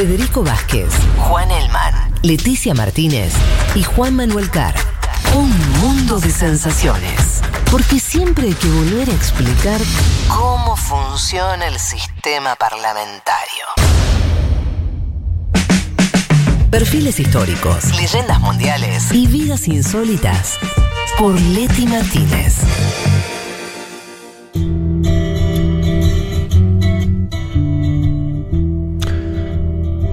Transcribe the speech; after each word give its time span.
Federico 0.00 0.42
Vázquez, 0.42 0.88
Juan 1.18 1.50
Elman, 1.50 2.14
Leticia 2.22 2.72
Martínez 2.72 3.34
y 3.74 3.82
Juan 3.82 4.16
Manuel 4.16 4.48
Carr. 4.48 4.74
Un 5.34 5.50
mundo 5.78 6.18
de 6.18 6.30
sensaciones. 6.30 7.42
Porque 7.70 8.00
siempre 8.00 8.46
hay 8.46 8.54
que 8.54 8.70
volver 8.70 9.10
a 9.10 9.12
explicar 9.12 9.78
cómo 10.26 10.74
funciona 10.74 11.66
el 11.66 11.78
sistema 11.78 12.56
parlamentario. 12.56 13.66
Perfiles 16.70 17.20
históricos, 17.20 17.94
leyendas 17.94 18.40
mundiales 18.40 19.12
y 19.12 19.26
vidas 19.26 19.68
insólitas 19.68 20.56
por 21.18 21.38
Leti 21.38 21.84
Martínez. 21.84 22.54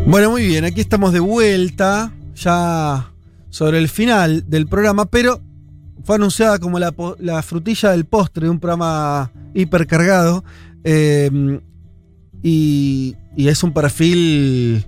Bueno, 0.09 0.31
muy 0.31 0.47
bien, 0.47 0.63
aquí 0.63 0.79
estamos 0.79 1.11
de 1.11 1.19
vuelta, 1.19 2.13
ya 2.35 3.11
sobre 3.49 3.77
el 3.77 3.89
final 3.89 4.49
del 4.49 4.65
programa, 4.65 5.05
pero 5.05 5.41
fue 6.05 6.15
anunciada 6.15 6.59
como 6.59 6.79
la, 6.79 6.93
la 7.19 7.41
frutilla 7.43 7.91
del 7.91 8.05
postre 8.05 8.45
de 8.45 8.49
un 8.49 8.59
programa 8.59 9.31
hipercargado. 9.53 10.43
eh, 10.85 11.59
y, 12.41 13.15
y 13.35 13.47
es 13.49 13.63
un 13.63 13.73
perfil 13.73 14.85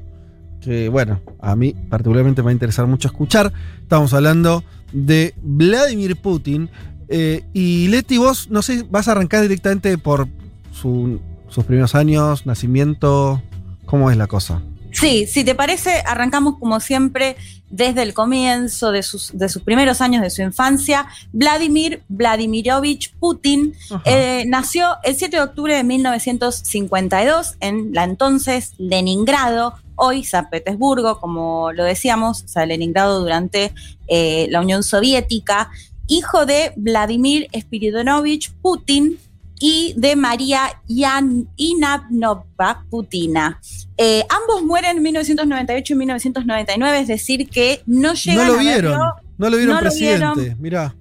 que, 0.61 0.87
bueno, 0.87 1.19
a 1.41 1.55
mí 1.57 1.73
particularmente 1.89 2.41
me 2.41 2.45
va 2.45 2.49
a 2.51 2.53
interesar 2.53 2.87
mucho 2.87 3.09
escuchar. 3.09 3.51
Estamos 3.81 4.13
hablando 4.13 4.63
de 4.93 5.33
Vladimir 5.41 6.15
Putin. 6.15 6.69
eh, 7.09 7.43
y 7.53 7.87
Leti, 7.89 8.17
vos, 8.17 8.49
no 8.51 8.61
sé, 8.61 8.85
vas 8.89 9.07
a 9.09 9.11
arrancar 9.13 9.41
directamente 9.41 9.97
por 9.97 10.27
su- 10.71 11.19
sus 11.49 11.65
primeros 11.65 11.93
años, 11.95 12.45
nacimiento. 12.45 13.41
¿Cómo 13.85 14.09
es 14.11 14.15
la 14.17 14.27
cosa? 14.27 14.61
Sí, 14.91 15.27
si 15.27 15.43
te 15.43 15.55
parece, 15.55 16.01
arrancamos 16.05 16.57
como 16.59 16.79
siempre 16.79 17.35
desde 17.69 18.01
el 18.01 18.13
comienzo 18.13 18.91
de 18.91 19.03
sus, 19.03 19.37
de 19.37 19.47
sus 19.49 19.61
primeros 19.61 20.01
años 20.01 20.21
de 20.21 20.29
su 20.29 20.41
infancia. 20.41 21.07
Vladimir 21.31 22.03
Vladimirovich 22.09 23.13
Putin 23.19 23.75
eh, 24.05 24.45
nació 24.47 24.97
el 25.03 25.15
7 25.15 25.37
de 25.37 25.43
octubre 25.43 25.75
de 25.75 25.83
1952 25.83 27.55
en 27.59 27.93
la 27.93 28.03
entonces 28.03 28.73
Leningrado, 28.77 29.75
hoy 29.95 30.23
San 30.23 30.49
Petersburgo, 30.49 31.19
como 31.19 31.71
lo 31.71 31.83
decíamos, 31.83 32.43
o 32.43 32.47
sea, 32.47 32.65
Leningrado 32.65 33.19
durante 33.19 33.73
eh, 34.07 34.47
la 34.49 34.61
Unión 34.61 34.81
Soviética, 34.81 35.69
hijo 36.07 36.45
de 36.45 36.73
Vladimir 36.75 37.47
Spiridonovich 37.53 38.51
Putin 38.61 39.19
y 39.59 39.93
de 39.97 40.15
María 40.15 40.81
Yan 40.87 41.47
Inapnova 41.57 42.85
Putina. 42.89 43.59
Eh, 43.97 44.25
ambos 44.29 44.63
mueren 44.63 44.97
en 44.97 45.03
1998 45.03 45.93
y 45.93 45.95
1999, 45.97 46.99
es 46.99 47.07
decir, 47.07 47.49
que 47.49 47.81
no 47.85 48.13
llegan 48.13 48.47
No 48.47 48.53
lo 48.53 48.59
vieron, 48.59 48.91
verlo, 48.91 49.15
no 49.37 49.49
lo 49.49 49.57
vieron 49.57 49.75
no 49.75 49.81
lo 49.81 49.87
presidente. 49.89 50.39
vieron. 50.41 50.61
Mirá. 50.61 50.95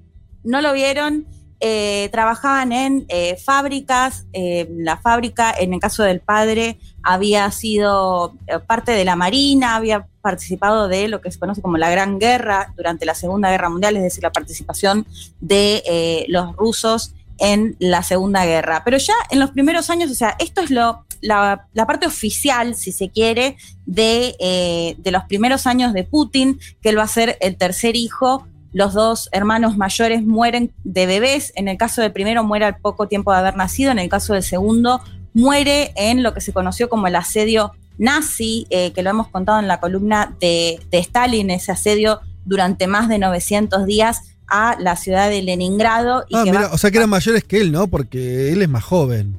no 0.45 0.61
lo 0.61 0.73
vieron. 0.73 1.27
eh, 1.61 2.09
trabajaban 2.13 2.71
en 2.71 3.05
eh, 3.09 3.37
fábricas, 3.37 4.27
eh, 4.33 4.69
la 4.77 4.97
fábrica, 4.97 5.53
en 5.59 5.75
el 5.75 5.81
caso 5.81 6.05
del 6.05 6.21
padre, 6.21 6.79
había 7.03 7.51
sido 7.51 8.35
eh, 8.47 8.61
parte 8.65 8.93
de 8.93 9.05
la 9.05 9.17
Marina, 9.17 9.75
había 9.75 10.07
participado 10.21 10.87
de 10.87 11.09
lo 11.09 11.21
que 11.21 11.33
se 11.33 11.39
conoce 11.41 11.61
como 11.61 11.77
la 11.77 11.91
Gran 11.91 12.21
Guerra 12.21 12.73
durante 12.77 13.07
la 13.07 13.15
Segunda 13.17 13.51
Guerra 13.51 13.71
Mundial, 13.71 13.97
es 13.97 14.05
decir, 14.05 14.23
la 14.23 14.31
participación 14.31 15.05
de 15.41 15.83
eh, 15.85 16.27
los 16.29 16.55
rusos 16.55 17.13
en 17.39 17.77
la 17.79 18.03
Segunda 18.03 18.45
Guerra. 18.45 18.83
Pero 18.85 18.99
ya 18.99 19.15
en 19.31 19.41
los 19.41 19.51
primeros 19.51 19.91
años, 19.91 20.11
o 20.11 20.15
sea, 20.15 20.37
esto 20.39 20.61
es 20.61 20.71
lo, 20.71 21.05
la, 21.21 21.67
parte 21.87 22.07
oficial, 22.07 22.75
si 22.75 22.93
se 22.93 23.11
quiere, 23.11 23.57
de, 23.87 24.37
eh, 24.41 24.97
de 24.99 25.11
los 25.11 25.25
primeros 25.25 25.67
años 25.67 25.93
de 25.93 26.05
Putin, 26.05 26.61
que 26.83 26.91
él 26.91 26.99
va 26.99 27.05
a 27.05 27.09
ser 27.09 27.37
el 27.41 27.57
tercer 27.57 27.97
hijo. 27.97 28.47
Los 28.73 28.93
dos 28.93 29.29
hermanos 29.33 29.77
mayores 29.77 30.23
mueren 30.23 30.73
de 30.85 31.07
bebés. 31.07 31.53
En 31.57 31.69
el 31.69 31.77
caso 31.77 32.03
del 32.03 32.13
primero 32.13 32.45
muere 32.45 32.67
al 32.67 32.77
poco 32.77 33.09
tiempo 33.09 33.33
de 33.33 33.39
haber 33.39 33.57
nacido. 33.57 33.91
En 33.91 33.99
el 33.99 34.09
caso 34.09 34.35
del 34.35 34.43
segundo 34.43 35.01
muere 35.33 35.93
en 35.97 36.23
lo 36.23 36.35
que 36.35 36.41
se 36.41 36.53
conoció 36.53 36.89
como 36.89 37.07
el 37.07 37.17
asedio 37.17 37.73
nazi, 37.97 38.67
eh, 38.71 38.93
que 38.93 39.03
lo 39.03 39.11
hemos 39.11 39.29
contado 39.29 39.59
en 39.59 39.69
la 39.69 39.81
columna 39.81 40.37
de, 40.41 40.81
de 40.91 40.99
Stalin, 40.99 41.51
ese 41.51 41.73
asedio 41.73 42.21
durante 42.45 42.87
más 42.87 43.09
de 43.09 43.19
900 43.19 43.87
días 43.87 44.38
a 44.49 44.77
la 44.81 44.97
ciudad 44.97 45.29
de 45.31 45.43
Leningrado. 45.43 46.25
Y 46.29 46.37
Ah, 46.37 46.45
que 46.45 46.51
mira, 46.53 46.69
va- 46.69 46.75
o 46.75 46.79
sea 46.79 46.91
que 46.91 46.99
eran 46.99 47.11
mayores 47.11 47.45
que 47.45 47.61
él, 47.61 47.73
¿no? 47.73 47.87
Porque 47.89 48.53
él 48.53 48.63
es 48.63 48.69
más 48.69 48.85
joven. 48.85 49.37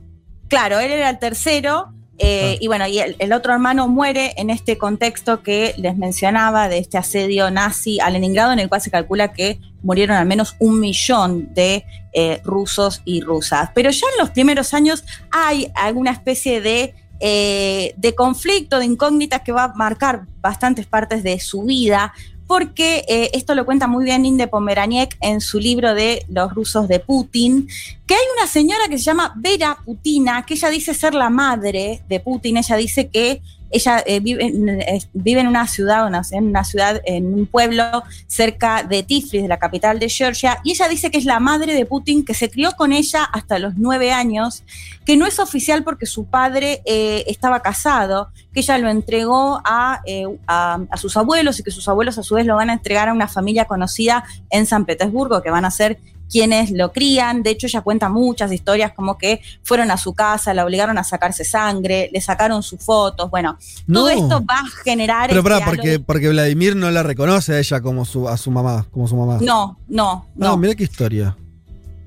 Claro, 0.48 0.80
él 0.80 0.92
era 0.92 1.10
el 1.10 1.20
tercero. 1.20 1.94
eh, 2.22 2.56
Ah. 2.56 2.58
Y 2.60 2.68
bueno, 2.68 2.86
y 2.86 3.00
el, 3.00 3.16
el 3.20 3.32
otro 3.32 3.54
hermano 3.54 3.88
muere 3.88 4.34
en 4.36 4.50
este 4.50 4.78
contexto 4.78 5.42
que 5.42 5.74
les 5.78 5.96
mencionaba 5.96 6.68
de 6.68 6.78
este 6.80 6.98
asedio 6.98 7.50
nazi 7.50 8.00
a 8.02 8.10
Leningrado, 8.10 8.52
en 8.52 8.60
el 8.60 8.68
cual 8.68 8.82
se 8.82 8.92
calcula 8.92 9.32
que 9.32 9.58
murieron 9.84 10.18
al 10.18 10.26
menos 10.26 10.56
un 10.60 10.82
millón 10.82 11.54
de 11.54 11.86
eh, 12.12 12.42
rusos 12.44 13.02
y 13.06 13.22
rusas. 13.22 13.70
Pero 13.74 13.90
ya 13.92 14.06
en 14.18 14.20
los 14.20 14.32
primeros 14.32 14.74
años 14.74 15.06
hay 15.32 15.72
alguna 15.76 16.12
especie 16.12 16.60
de, 16.60 16.94
eh, 17.22 17.94
de 17.96 18.16
conflicto, 18.16 18.80
de 18.80 18.86
incógnitas 18.86 19.42
que 19.42 19.54
va 19.54 19.64
a 19.66 19.74
marcar 19.76 20.24
bastantes 20.42 20.86
partes 20.88 21.24
de 21.24 21.40
su 21.40 21.64
vida 21.64 22.12
porque 22.50 23.06
eh, 23.08 23.30
esto 23.34 23.54
lo 23.54 23.64
cuenta 23.64 23.86
muy 23.86 24.06
bien 24.06 24.26
Inde 24.26 24.48
Pomeraniec 24.48 25.16
en 25.22 25.40
su 25.40 25.60
libro 25.60 25.94
de 25.94 26.26
Los 26.30 26.52
rusos 26.56 26.88
de 26.88 27.00
Putin, 27.00 27.68
que 28.08 28.16
hay 28.16 28.24
una 28.36 28.48
señora 28.48 28.88
que 28.90 28.98
se 28.98 29.04
llama 29.04 29.34
Vera 29.36 29.78
Putina, 29.86 30.44
que 30.48 30.56
ella 30.56 30.72
dice 30.72 30.96
ser 30.96 31.14
la 31.14 31.30
madre 31.30 32.02
de 32.10 32.20
Putin, 32.20 32.58
ella 32.58 32.76
dice 32.76 33.08
que 33.08 33.44
ella 33.72 34.04
eh, 34.06 34.20
vive, 34.20 34.46
en, 34.46 34.70
eh, 34.82 35.02
vive 35.14 35.42
en 35.42 35.48
una 35.48 35.68
ciudad, 35.68 36.10
en 36.32 36.44
una 36.46 36.64
ciudad, 36.64 37.02
en 37.06 37.34
un 37.34 37.46
pueblo 37.46 38.04
cerca 38.28 38.84
de 38.84 39.04
Tiflis, 39.04 39.44
de 39.44 39.48
la 39.48 39.58
capital 39.58 40.00
de 40.00 40.10
Georgia, 40.10 40.60
y 40.64 40.72
ella 40.72 40.88
dice 40.88 41.12
que 41.12 41.18
es 41.18 41.26
la 41.26 41.40
madre 41.40 41.74
de 41.74 41.86
Putin, 41.86 42.26
que 42.26 42.34
se 42.34 42.50
crió 42.50 42.72
con 42.74 42.92
ella 42.92 43.24
hasta 43.24 43.60
los 43.60 43.76
nueve 43.78 44.12
años, 44.12 44.64
que 45.06 45.18
no 45.18 45.26
es 45.26 45.40
oficial 45.40 45.84
porque 45.84 46.06
su 46.06 46.26
padre 46.26 46.82
eh, 46.86 47.24
estaba 47.28 47.62
casado, 47.62 48.30
que 48.54 48.62
ella 48.62 48.78
lo 48.78 48.90
entregó 48.90 49.62
a, 49.64 50.02
a 50.48 50.98
sus 50.98 51.16
abuelos 51.18 51.60
y 51.60 51.64
que 51.64 51.72
sus 51.72 51.88
abuelos 51.88 52.18
a 52.18 52.24
su 52.24 52.36
vez 52.36 52.46
lo 52.46 52.56
van 52.56 52.70
a 52.70 52.74
entregar 52.74 53.10
a 53.10 53.14
una 53.14 53.28
familia 53.28 53.66
conocida 53.66 54.24
en 54.50 54.66
San 54.66 54.86
Petersburgo, 54.86 55.42
que 55.42 55.52
van 55.52 55.66
a 55.66 55.72
ser 55.72 56.00
quienes 56.30 56.72
lo 56.72 56.92
crían. 56.92 57.44
De 57.44 57.50
hecho, 57.52 57.68
ella 57.68 57.82
cuenta 57.82 58.10
muchas 58.10 58.52
historias 58.52 58.92
como 58.94 59.18
que 59.18 59.42
fueron 59.64 59.92
a 59.92 59.98
su 59.98 60.14
casa, 60.14 60.54
la 60.54 60.64
obligaron 60.66 60.98
a 60.98 61.04
sacarse 61.04 61.44
sangre, 61.44 62.10
le 62.14 62.22
sacaron 62.22 62.64
sus 62.64 62.80
fotos. 62.82 63.30
Bueno, 63.30 63.58
No. 63.88 64.00
todo 64.02 64.10
esto 64.10 64.46
va 64.46 64.60
a 64.60 64.84
generar. 64.84 65.28
Pero 65.30 65.40
este 65.40 65.50
pará, 65.50 65.58
halo 65.66 65.76
porque, 65.76 66.00
porque 66.00 66.30
Vladimir 66.30 66.76
no 66.76 66.90
la 66.92 67.04
reconoce 67.04 67.54
a 67.56 67.60
ella 67.60 67.82
como 67.82 68.06
su, 68.06 68.30
a 68.30 68.38
su 68.38 68.52
mamá, 68.52 68.86
como 68.92 69.08
su 69.08 69.16
mamá. 69.16 69.38
No, 69.42 69.78
no, 69.88 70.28
No, 70.36 70.48
no. 70.50 70.58
mira 70.58 70.76
qué 70.76 70.84
historia. 70.84 71.36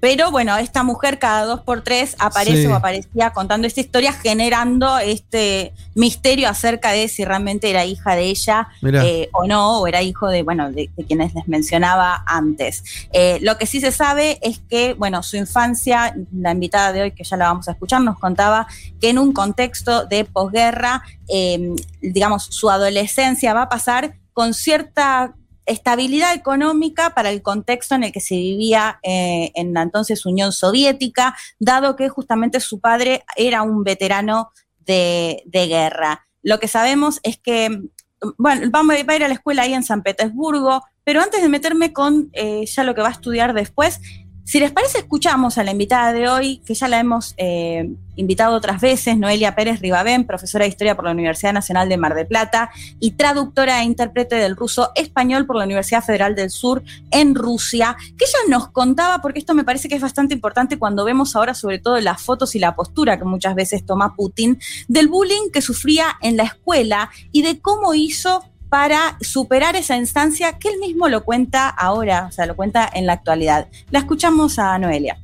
Pero 0.02 0.32
bueno, 0.32 0.56
esta 0.56 0.82
mujer 0.82 1.20
cada 1.20 1.44
dos 1.44 1.60
por 1.60 1.82
tres 1.82 2.16
aparece 2.18 2.62
Sí. 2.62 2.66
o 2.66 2.74
aparecía 2.74 3.30
contando 3.30 3.68
esta 3.68 3.80
historia, 3.80 4.12
generando 4.12 4.98
este 4.98 5.72
misterio 5.94 6.48
acerca 6.48 6.90
de 6.90 7.06
si 7.06 7.24
realmente 7.24 7.70
era 7.70 7.84
hija 7.84 8.16
de 8.16 8.24
ella 8.24 8.66
eh, 8.82 9.28
o 9.32 9.46
no, 9.46 9.78
o 9.78 9.86
era 9.86 10.02
hijo 10.02 10.26
de, 10.28 10.42
bueno, 10.42 10.72
de, 10.72 10.90
de 10.96 11.04
quienes 11.04 11.32
les 11.34 11.46
mencionaba 11.46 12.24
antes. 12.26 12.82
Eh, 13.12 13.38
lo 13.42 13.56
que 13.58 13.66
sí 13.66 13.80
se 13.80 13.92
sabe 13.92 14.40
es 14.42 14.58
que, 14.68 14.94
bueno, 14.94 15.22
su 15.22 15.36
infancia, 15.36 16.16
la 16.32 16.50
invitada 16.50 16.92
de 16.92 17.02
hoy, 17.02 17.12
que 17.12 17.22
ya 17.22 17.36
la 17.36 17.46
vamos 17.46 17.68
a 17.68 17.70
escuchar, 17.70 18.00
nos 18.00 18.18
contaba 18.18 18.66
que 19.00 19.10
en 19.10 19.20
un 19.20 19.32
contexto 19.32 20.06
de 20.06 20.24
posguerra, 20.24 21.04
eh, 21.28 21.76
digamos, 22.00 22.46
su 22.46 22.70
adolescencia 22.70 23.54
va 23.54 23.62
a 23.62 23.68
pasar 23.68 24.16
con 24.32 24.52
cierta 24.52 25.34
estabilidad 25.66 26.34
económica 26.34 27.10
para 27.14 27.30
el 27.30 27.42
contexto 27.42 27.94
en 27.94 28.04
el 28.04 28.12
que 28.12 28.20
se 28.20 28.36
vivía 28.36 28.98
eh, 29.02 29.52
en 29.54 29.74
la 29.74 29.82
entonces 29.82 30.26
Unión 30.26 30.52
Soviética, 30.52 31.36
dado 31.58 31.96
que 31.96 32.08
justamente 32.08 32.60
su 32.60 32.80
padre 32.80 33.24
era 33.36 33.62
un 33.62 33.84
veterano 33.84 34.50
de, 34.80 35.42
de 35.46 35.66
guerra. 35.66 36.26
Lo 36.42 36.58
que 36.58 36.68
sabemos 36.68 37.20
es 37.22 37.38
que, 37.38 37.82
bueno, 38.38 38.68
vamos 38.70 38.96
va 39.08 39.12
a 39.12 39.16
ir 39.16 39.24
a 39.24 39.28
la 39.28 39.34
escuela 39.34 39.62
ahí 39.62 39.74
en 39.74 39.84
San 39.84 40.02
Petersburgo, 40.02 40.82
pero 41.04 41.20
antes 41.20 41.42
de 41.42 41.48
meterme 41.48 41.92
con 41.92 42.30
eh, 42.32 42.64
ya 42.66 42.84
lo 42.84 42.94
que 42.94 43.02
va 43.02 43.08
a 43.08 43.12
estudiar 43.12 43.54
después, 43.54 44.00
si 44.44 44.58
les 44.58 44.72
parece, 44.72 44.98
escuchamos 44.98 45.56
a 45.56 45.64
la 45.64 45.70
invitada 45.70 46.12
de 46.12 46.28
hoy, 46.28 46.58
que 46.66 46.74
ya 46.74 46.88
la 46.88 46.98
hemos 46.98 47.34
eh, 47.36 47.88
invitado 48.16 48.56
otras 48.56 48.80
veces, 48.80 49.16
Noelia 49.16 49.54
Pérez 49.54 49.80
Ribabén, 49.80 50.26
profesora 50.26 50.64
de 50.64 50.68
Historia 50.68 50.96
por 50.96 51.04
la 51.04 51.12
Universidad 51.12 51.52
Nacional 51.52 51.88
de 51.88 51.96
Mar 51.96 52.14
del 52.14 52.26
Plata 52.26 52.70
y 52.98 53.12
traductora 53.12 53.80
e 53.80 53.84
intérprete 53.84 54.36
del 54.36 54.56
ruso 54.56 54.90
español 54.94 55.46
por 55.46 55.56
la 55.56 55.64
Universidad 55.64 56.02
Federal 56.02 56.34
del 56.34 56.50
Sur 56.50 56.82
en 57.10 57.34
Rusia, 57.34 57.96
que 58.18 58.24
ella 58.24 58.38
nos 58.48 58.68
contaba, 58.68 59.22
porque 59.22 59.38
esto 59.38 59.54
me 59.54 59.64
parece 59.64 59.88
que 59.88 59.94
es 59.94 60.02
bastante 60.02 60.34
importante 60.34 60.78
cuando 60.78 61.04
vemos 61.04 61.36
ahora 61.36 61.54
sobre 61.54 61.78
todo 61.78 62.00
las 62.00 62.20
fotos 62.20 62.54
y 62.54 62.58
la 62.58 62.74
postura 62.74 63.18
que 63.18 63.24
muchas 63.24 63.54
veces 63.54 63.86
toma 63.86 64.16
Putin, 64.16 64.58
del 64.88 65.08
bullying 65.08 65.50
que 65.52 65.62
sufría 65.62 66.06
en 66.20 66.36
la 66.36 66.44
escuela 66.44 67.10
y 67.30 67.42
de 67.42 67.60
cómo 67.60 67.94
hizo 67.94 68.44
para 68.72 69.18
superar 69.20 69.76
esa 69.76 69.98
instancia 69.98 70.58
que 70.58 70.70
él 70.70 70.78
mismo 70.80 71.06
lo 71.10 71.24
cuenta 71.24 71.68
ahora, 71.68 72.24
o 72.26 72.32
sea, 72.32 72.46
lo 72.46 72.56
cuenta 72.56 72.88
en 72.90 73.04
la 73.04 73.12
actualidad. 73.12 73.66
La 73.90 73.98
escuchamos 73.98 74.58
a 74.58 74.78
Noelia. 74.78 75.18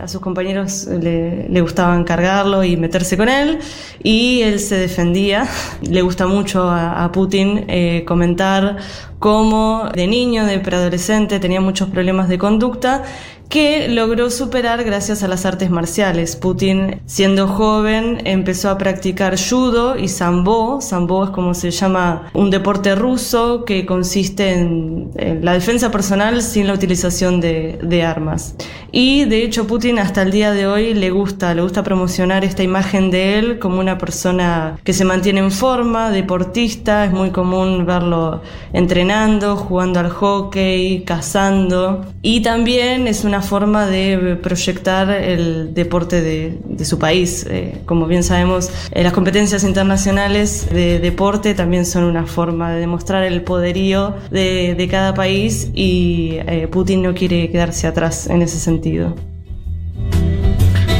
a 0.00 0.08
sus 0.08 0.22
compañeros 0.22 0.86
le, 0.86 1.50
le, 1.50 1.60
gustaban 1.60 2.04
cargarlo 2.04 2.64
y 2.64 2.78
meterse 2.78 3.18
con 3.18 3.28
él 3.28 3.58
y 4.02 4.40
él 4.40 4.58
se 4.58 4.76
defendía. 4.76 5.46
Le 5.82 6.00
gusta 6.00 6.26
mucho 6.26 6.62
a, 6.62 7.04
a 7.04 7.12
Putin 7.12 7.66
eh, 7.68 8.04
comentar 8.06 8.78
cómo 9.18 9.88
de 9.94 10.06
niño, 10.06 10.44
de 10.44 10.58
preadolescente, 10.58 11.40
tenía 11.40 11.60
muchos 11.60 11.88
problemas 11.88 12.28
de 12.28 12.38
conducta 12.38 13.04
que 13.48 13.88
logró 13.88 14.30
superar 14.30 14.84
gracias 14.84 15.22
a 15.22 15.28
las 15.28 15.46
artes 15.46 15.70
marciales. 15.70 16.36
Putin, 16.36 17.00
siendo 17.06 17.48
joven, 17.48 18.20
empezó 18.24 18.68
a 18.68 18.76
practicar 18.76 19.36
judo 19.38 19.96
y 19.96 20.08
sambo. 20.08 20.80
Sambo 20.80 21.24
es 21.24 21.30
como 21.30 21.54
se 21.54 21.70
llama 21.70 22.30
un 22.34 22.50
deporte 22.50 22.94
ruso 22.94 23.64
que 23.64 23.86
consiste 23.86 24.52
en, 24.52 25.10
en 25.16 25.44
la 25.44 25.54
defensa 25.54 25.90
personal 25.90 26.42
sin 26.42 26.66
la 26.66 26.74
utilización 26.74 27.40
de, 27.40 27.78
de, 27.82 28.02
armas. 28.02 28.54
Y 28.92 29.24
de 29.24 29.42
hecho 29.42 29.66
Putin 29.66 29.98
hasta 29.98 30.22
el 30.22 30.30
día 30.30 30.52
de 30.52 30.66
hoy 30.66 30.92
le 30.94 31.10
gusta, 31.10 31.54
le 31.54 31.62
gusta 31.62 31.82
promocionar 31.82 32.44
esta 32.44 32.62
imagen 32.62 33.10
de 33.10 33.38
él 33.38 33.58
como 33.58 33.80
una 33.80 33.96
persona 33.96 34.78
que 34.84 34.92
se 34.92 35.04
mantiene 35.04 35.40
en 35.40 35.50
forma, 35.50 36.10
deportista. 36.10 37.06
Es 37.06 37.12
muy 37.12 37.30
común 37.30 37.86
verlo 37.86 38.42
jugando 39.56 40.00
al 40.00 40.10
hockey, 40.10 41.02
cazando. 41.04 42.04
Y 42.22 42.40
también 42.42 43.06
es 43.06 43.24
una 43.24 43.40
forma 43.40 43.86
de 43.86 44.36
proyectar 44.42 45.10
el 45.10 45.72
deporte 45.74 46.20
de, 46.20 46.84
su 46.84 46.98
país. 46.98 47.46
Eh, 47.50 47.80
como 47.86 48.06
bien 48.06 48.22
sabemos, 48.22 48.70
eh, 48.92 49.02
las 49.02 49.12
competencias 49.12 49.64
internacionales 49.64 50.68
de 50.70 50.98
deporte 50.98 51.54
también 51.54 51.86
son 51.86 52.04
una 52.04 52.26
forma 52.26 52.72
de 52.72 52.80
demostrar 52.80 53.24
el 53.24 53.42
poderío 53.42 54.14
de, 54.30 54.74
de 54.76 54.88
cada 54.88 55.14
país 55.14 55.70
y 55.74 56.36
eh, 56.46 56.68
Putin 56.70 57.02
no 57.02 57.14
quiere 57.14 57.50
quedarse 57.50 57.86
atrás 57.86 58.28
en 58.28 58.42
ese 58.42 58.58
sentido. 58.58 59.14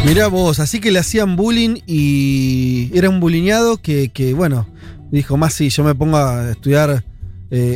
Mirá 0.06 0.28
vos, 0.28 0.58
así 0.60 0.80
que 0.80 0.90
le 0.90 1.00
hacían 1.00 1.36
bullying 1.36 1.80
y 1.86 2.90
era 2.94 3.10
un 3.10 3.20
bulineado 3.20 3.76
que, 3.76 4.08
que 4.08 4.32
bueno, 4.32 4.66
dijo, 5.10 5.36
más 5.36 5.54
si 5.54 5.68
yo 5.68 5.84
me 5.84 5.94
pongo 5.94 6.16
a 6.16 6.50
estudiar 6.50 7.04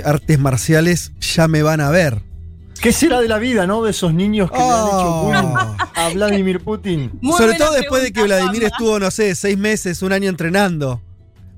artes 0.04 0.38
marciales, 0.38 1.12
ya 1.20 1.48
me 1.48 1.62
van 1.62 1.80
a 1.80 1.90
ver. 1.90 2.22
¿Qué 2.82 2.92
será 2.92 3.20
de 3.20 3.28
la 3.28 3.38
vida, 3.38 3.66
no? 3.66 3.84
De 3.84 3.92
esos 3.92 4.12
niños 4.12 4.50
que 4.50 4.58
oh. 4.58 4.60
le 4.60 4.74
han 4.74 4.88
hecho 4.88 5.22
bullying 5.22 5.76
a 5.94 6.08
Vladimir 6.14 6.60
Putin. 6.60 7.12
Muy 7.20 7.38
Sobre 7.38 7.54
todo 7.54 7.72
después 7.74 8.02
de 8.02 8.12
que 8.12 8.24
Vladimir 8.24 8.64
estuvo, 8.64 8.98
no 8.98 9.10
sé, 9.12 9.36
seis 9.36 9.56
meses, 9.56 10.02
un 10.02 10.12
año 10.12 10.28
entrenando. 10.28 11.00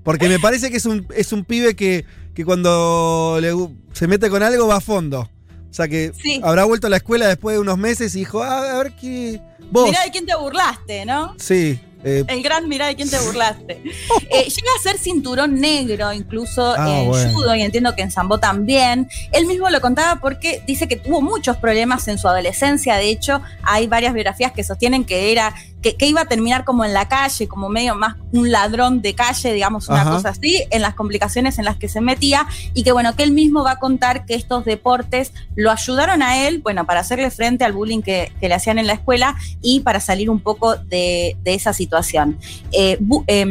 Porque 0.03 0.29
me 0.29 0.39
parece 0.39 0.71
que 0.71 0.77
es 0.77 0.85
un, 0.85 1.07
es 1.17 1.33
un 1.33 1.45
pibe 1.45 1.75
que, 1.75 2.05
que 2.35 2.45
cuando 2.45 3.39
le, 3.41 3.55
se 3.95 4.07
mete 4.07 4.29
con 4.29 4.43
algo 4.43 4.67
va 4.67 4.77
a 4.77 4.81
fondo. 4.83 5.21
O 5.21 5.75
sea 5.75 5.89
que 5.89 6.13
sí. 6.23 6.41
habrá 6.45 6.65
vuelto 6.65 6.89
a 6.89 6.91
la 6.91 6.99
escuela 6.99 7.27
después 7.27 7.57
de 7.57 7.61
unos 7.61 7.79
meses 7.79 8.15
y 8.15 8.19
dijo, 8.21 8.43
ah, 8.43 8.79
a 8.79 8.83
ver 8.83 8.93
qué. 8.95 9.41
Vos. 9.71 9.89
Mirá 9.89 10.05
de 10.05 10.11
quién 10.11 10.27
te 10.27 10.37
burlaste, 10.37 11.07
¿no? 11.07 11.35
Sí. 11.39 11.81
Eh, 12.05 12.25
el 12.29 12.43
gran 12.43 12.69
mirá 12.69 12.87
de 12.87 12.97
quién 12.97 13.11
te 13.11 13.19
burlaste. 13.19 13.83
Eh, 14.31 14.49
llega 14.49 14.69
a 14.79 14.83
ser 14.83 14.99
cinturón 14.99 15.61
negro, 15.61 16.13
incluso 16.13 16.75
ah, 16.77 17.01
en 17.01 17.09
bueno. 17.09 17.33
judo, 17.33 17.55
y 17.55 17.63
entiendo 17.63 17.95
que 17.95 18.03
en 18.03 18.11
sambo 18.11 18.39
también. 18.39 19.09
Él 19.33 19.47
mismo 19.47 19.71
lo 19.71 19.81
contaba 19.81 20.21
porque 20.21 20.63
dice 20.67 20.89
que 20.89 20.97
tuvo 20.97 21.21
muchos 21.21 21.57
problemas 21.59 22.09
en 22.09 22.19
su 22.19 22.27
adolescencia. 22.27 22.97
De 22.97 23.09
hecho, 23.09 23.41
hay 23.63 23.87
varias 23.87 24.13
biografías 24.13 24.53
que 24.53 24.65
sostienen 24.65 25.05
que 25.05 25.31
era 25.31 25.55
que, 25.85 25.97
que, 25.97 26.07
iba 26.07 26.23
a 26.23 26.25
terminar 26.25 26.65
como 26.65 26.83
en 26.87 26.95
la 26.95 27.09
calle, 27.09 27.47
como 27.47 27.69
medio 27.69 27.95
más 27.95 28.17
un 28.33 28.51
ladrón 28.51 29.03
de 29.03 29.15
calle, 29.15 29.53
digamos, 29.53 29.89
una 29.89 30.01
Ajá. 30.01 30.13
cosa 30.13 30.31
así, 30.31 30.65
en 30.71 30.81
las 30.81 30.95
complicaciones 30.95 31.59
en 31.59 31.67
las 31.67 31.77
que 31.77 31.89
se 31.89 32.01
metía, 32.01 32.47
y 32.73 32.85
que 32.85 32.93
bueno, 32.93 33.15
que 33.15 33.23
él 33.23 33.33
mismo 33.33 33.63
va 33.63 33.73
a 33.73 33.79
contar 33.79 34.25
que 34.25 34.35
estos 34.35 34.65
deportes 34.65 35.35
lo 35.57 35.71
ayudaron 35.71 36.23
a 36.23 36.47
él, 36.47 36.63
bueno, 36.63 36.87
para 36.87 37.01
hacerle 37.01 37.31
frente 37.31 37.65
al 37.65 37.75
bullying 37.75 38.01
que, 38.01 38.33
que 38.41 38.49
le 38.49 38.55
hacían 38.55 38.79
en 38.79 38.87
la 38.87 38.95
escuela 38.95 39.37
y 39.61 39.81
para 39.81 40.01
salir 40.01 40.31
un 40.31 40.41
poco 40.41 40.77
de, 40.77 41.37
de 41.43 41.53
esa 41.53 41.75
situación. 41.75 42.39
Eh, 42.73 42.99
eh, 43.27 43.47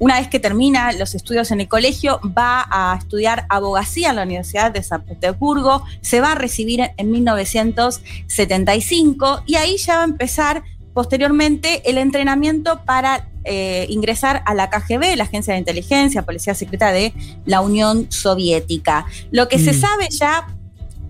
una 0.00 0.18
vez 0.18 0.26
que 0.26 0.40
termina 0.40 0.90
los 0.92 1.14
estudios 1.14 1.52
en 1.52 1.60
el 1.60 1.68
colegio, 1.68 2.18
va 2.36 2.66
a 2.68 2.96
estudiar 2.98 3.46
abogacía 3.48 4.10
en 4.10 4.16
la 4.16 4.24
Universidad 4.24 4.72
de 4.72 4.82
San 4.82 5.04
Petersburgo, 5.04 5.84
se 6.00 6.20
va 6.20 6.32
a 6.32 6.34
recibir 6.34 6.90
en 6.96 7.12
1975 7.12 9.44
y 9.46 9.54
ahí 9.54 9.76
ya 9.76 9.98
va 9.98 10.02
a 10.02 10.06
empezar 10.06 10.64
posteriormente 10.98 11.88
el 11.88 11.96
entrenamiento 11.96 12.80
para 12.84 13.28
eh, 13.44 13.86
ingresar 13.88 14.42
a 14.46 14.52
la 14.52 14.68
KGB, 14.68 15.14
la 15.14 15.22
Agencia 15.22 15.54
de 15.54 15.60
Inteligencia, 15.60 16.22
Policía 16.22 16.56
Secreta 16.56 16.90
de 16.90 17.14
la 17.46 17.60
Unión 17.60 18.10
Soviética. 18.10 19.06
Lo 19.30 19.46
que 19.46 19.58
mm. 19.58 19.64
se 19.64 19.74
sabe 19.74 20.08
ya 20.10 20.48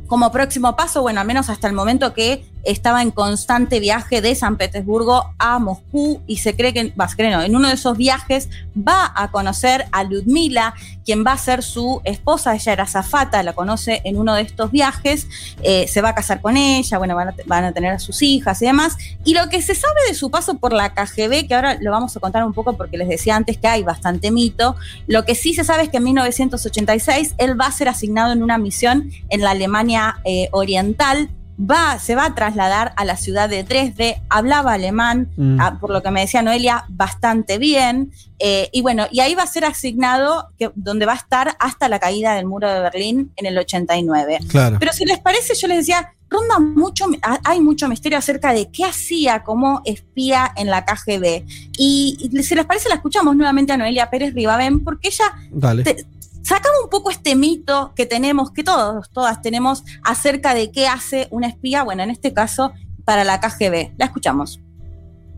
como 0.06 0.30
próximo 0.30 0.76
paso, 0.76 1.00
bueno, 1.00 1.22
al 1.22 1.26
menos 1.26 1.48
hasta 1.48 1.68
el 1.68 1.72
momento 1.72 2.12
que 2.12 2.44
estaba 2.64 3.02
en 3.02 3.10
constante 3.10 3.80
viaje 3.80 4.20
de 4.20 4.34
San 4.34 4.56
Petersburgo 4.56 5.34
a 5.38 5.58
Moscú 5.58 6.20
y 6.26 6.38
se 6.38 6.54
cree 6.54 6.72
que, 6.72 6.92
en 6.92 7.56
uno 7.56 7.68
de 7.68 7.74
esos 7.74 7.96
viajes 7.96 8.48
va 8.76 9.12
a 9.14 9.30
conocer 9.30 9.86
a 9.92 10.04
Ludmila, 10.04 10.74
quien 11.04 11.24
va 11.26 11.32
a 11.32 11.38
ser 11.38 11.62
su 11.62 12.00
esposa, 12.04 12.54
ella 12.54 12.72
era 12.72 12.86
zafata, 12.86 13.42
la 13.42 13.54
conoce 13.54 14.02
en 14.04 14.18
uno 14.18 14.34
de 14.34 14.42
estos 14.42 14.70
viajes, 14.70 15.26
eh, 15.62 15.88
se 15.88 16.02
va 16.02 16.10
a 16.10 16.14
casar 16.14 16.40
con 16.40 16.56
ella, 16.56 16.98
bueno, 16.98 17.14
van 17.16 17.28
a, 17.28 17.34
van 17.46 17.64
a, 17.64 17.72
tener 17.72 17.92
a 17.92 17.98
sus 17.98 18.22
hijas 18.22 18.60
y 18.62 18.66
demás. 18.66 18.96
Y 19.24 19.34
lo 19.34 19.48
que 19.48 19.62
se 19.62 19.74
sabe 19.74 20.00
de 20.08 20.14
su 20.14 20.30
paso 20.30 20.58
por 20.58 20.72
la 20.72 20.92
KGB, 20.94 21.48
que 21.48 21.54
ahora 21.54 21.78
lo 21.80 21.90
vamos 21.90 22.16
a 22.16 22.20
contar 22.20 22.44
un 22.44 22.52
poco 22.52 22.76
porque 22.76 22.98
les 22.98 23.08
decía 23.08 23.36
antes 23.36 23.56
que 23.56 23.68
hay 23.68 23.82
bastante 23.82 24.30
mito, 24.30 24.76
lo 25.06 25.24
que 25.24 25.34
sí 25.34 25.54
se 25.54 25.64
sabe 25.64 25.84
es 25.84 25.88
que 25.88 25.96
en 25.96 26.04
1986 26.04 27.34
él 27.38 27.58
va 27.58 27.66
a 27.66 27.72
ser 27.72 27.88
asignado 27.88 28.32
en 28.32 28.42
una 28.42 28.58
misión 28.58 29.10
en 29.30 29.40
la 29.40 29.52
Alemania 29.52 30.18
eh, 30.24 30.48
Oriental, 30.52 31.30
va, 31.58 31.98
se 31.98 32.14
va 32.14 32.26
a 32.26 32.34
trasladar 32.34 32.92
a 32.96 33.04
la 33.04 33.16
ciudad 33.16 33.48
de 33.48 33.64
Dresde, 33.64 34.22
hablaba 34.28 34.74
alemán, 34.74 35.28
mm. 35.36 35.60
a, 35.60 35.80
por 35.80 35.90
lo 35.90 36.02
que 36.02 36.10
me 36.10 36.20
decía 36.20 36.42
Noelia, 36.42 36.84
bastante 36.88 37.58
bien, 37.58 38.12
eh, 38.38 38.68
y 38.72 38.82
bueno, 38.82 39.06
y 39.10 39.20
ahí 39.20 39.34
va 39.34 39.42
a 39.42 39.46
ser 39.46 39.64
asignado, 39.64 40.50
que, 40.58 40.70
donde 40.74 41.06
va 41.06 41.12
a 41.12 41.16
estar 41.16 41.56
hasta 41.58 41.88
la 41.88 41.98
caída 41.98 42.34
del 42.34 42.46
muro 42.46 42.72
de 42.72 42.80
Berlín 42.80 43.32
en 43.36 43.46
el 43.46 43.58
89. 43.58 44.38
Claro. 44.48 44.76
Pero 44.78 44.92
si 44.92 45.04
les 45.04 45.18
parece, 45.18 45.54
yo 45.54 45.66
les 45.66 45.78
decía, 45.78 46.12
ronda 46.30 46.58
mucho, 46.58 47.06
hay 47.44 47.60
mucho 47.60 47.88
misterio 47.88 48.18
acerca 48.18 48.52
de 48.52 48.70
qué 48.70 48.84
hacía 48.84 49.42
como 49.42 49.82
espía 49.84 50.52
en 50.56 50.68
la 50.68 50.84
KGB. 50.84 51.44
Y, 51.76 52.30
y 52.32 52.42
si 52.42 52.54
les 52.54 52.66
parece, 52.66 52.88
la 52.88 52.96
escuchamos 52.96 53.34
nuevamente 53.34 53.72
a 53.72 53.76
Noelia 53.76 54.10
Pérez 54.10 54.34
Ribabén, 54.34 54.84
porque 54.84 55.08
ella 55.08 55.34
te, 55.82 56.06
sacamos 56.48 56.80
un 56.84 56.90
poco 56.90 57.10
este 57.10 57.36
mito 57.36 57.92
que 57.94 58.06
tenemos, 58.06 58.50
que 58.50 58.64
todos, 58.64 59.10
todas 59.10 59.42
tenemos 59.42 59.84
acerca 60.02 60.54
de 60.54 60.70
qué 60.72 60.88
hace 60.88 61.28
una 61.30 61.46
espía, 61.46 61.82
bueno, 61.82 62.02
en 62.02 62.10
este 62.10 62.32
caso 62.32 62.72
para 63.04 63.24
la 63.24 63.38
KGB. 63.40 63.92
La 63.98 64.06
escuchamos. 64.06 64.60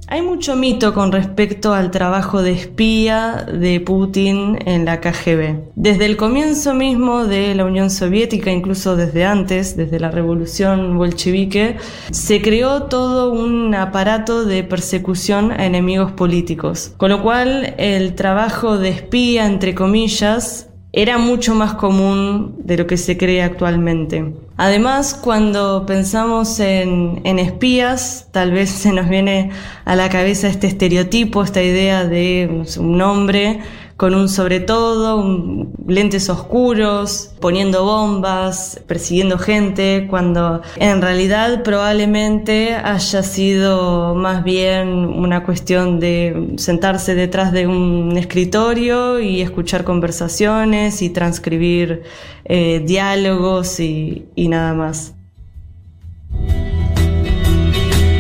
Hay 0.07 0.23
mucho 0.23 0.57
mito 0.57 0.93
con 0.93 1.12
respecto 1.12 1.73
al 1.73 1.93
trabajo 1.93 2.43
de 2.43 2.53
espía 2.53 3.47
de 3.47 3.81
Putin 3.81 4.59
en 4.67 4.85
la 4.85 5.01
KGB. 5.01 5.73
Desde 5.77 6.07
el 6.07 6.17
comienzo 6.17 6.75
mismo 6.75 7.27
de 7.27 7.55
la 7.55 7.65
Unión 7.65 7.91
Soviética, 7.91 8.51
incluso 8.51 8.96
desde 8.96 9.25
antes, 9.25 9.77
desde 9.77 10.01
la 10.01 10.11
revolución 10.11 10.99
bolchevique, 10.99 11.77
se 12.11 12.43
creó 12.43 12.84
todo 12.84 13.31
un 13.32 13.73
aparato 13.75 14.44
de 14.44 14.65
persecución 14.65 15.53
a 15.53 15.67
enemigos 15.67 16.11
políticos. 16.11 16.93
Con 16.96 17.11
lo 17.11 17.23
cual, 17.23 17.75
el 17.79 18.17
trabajo 18.17 18.79
de 18.79 18.89
espía, 18.89 19.46
entre 19.46 19.77
comillas, 19.77 20.69
era 20.93 21.19
mucho 21.19 21.55
más 21.55 21.75
común 21.75 22.56
de 22.59 22.77
lo 22.77 22.87
que 22.87 22.97
se 22.97 23.17
cree 23.17 23.43
actualmente. 23.43 24.35
Además, 24.56 25.15
cuando 25.15 25.87
pensamos 25.87 26.59
en, 26.61 27.20
en, 27.25 27.39
espías, 27.39 28.29
tal 28.32 28.51
vez 28.51 28.70
se 28.70 28.93
nos 28.93 29.09
viene 29.09 29.51
a 29.85 29.94
la 29.94 30.09
cabeza 30.09 30.49
este 30.49 30.67
estereotipo, 30.67 31.43
esta 31.43 31.63
idea 31.63 32.05
de 32.05 32.65
un 32.79 33.01
hombre 33.01 33.61
con 34.01 34.15
un 34.15 34.31
sobre 34.31 34.61
todo, 34.61 35.19
un, 35.19 35.75
lentes 35.87 36.31
oscuros, 36.31 37.33
poniendo 37.39 37.85
bombas, 37.85 38.81
persiguiendo 38.87 39.37
gente, 39.37 40.07
cuando 40.09 40.63
en 40.77 41.03
realidad 41.03 41.63
probablemente 41.63 42.77
haya 42.77 43.23
sido 43.23 44.15
más 44.15 44.43
bien 44.43 44.89
una 44.89 45.45
cuestión 45.45 46.01
de 46.01 46.55
sentarse 46.57 47.15
detrás 47.15 47.53
de 47.53 47.67
un 47.67 48.17
escritorio 48.17 49.21
y 49.21 49.43
escuchar 49.43 49.85
conversaciones 49.85 51.03
y 51.03 51.11
transcribir 51.11 52.03
eh, 52.47 52.83
diálogos 52.83 53.81
y, 53.81 54.25
y 54.35 54.49
nada 54.49 54.73
más. 54.73 55.13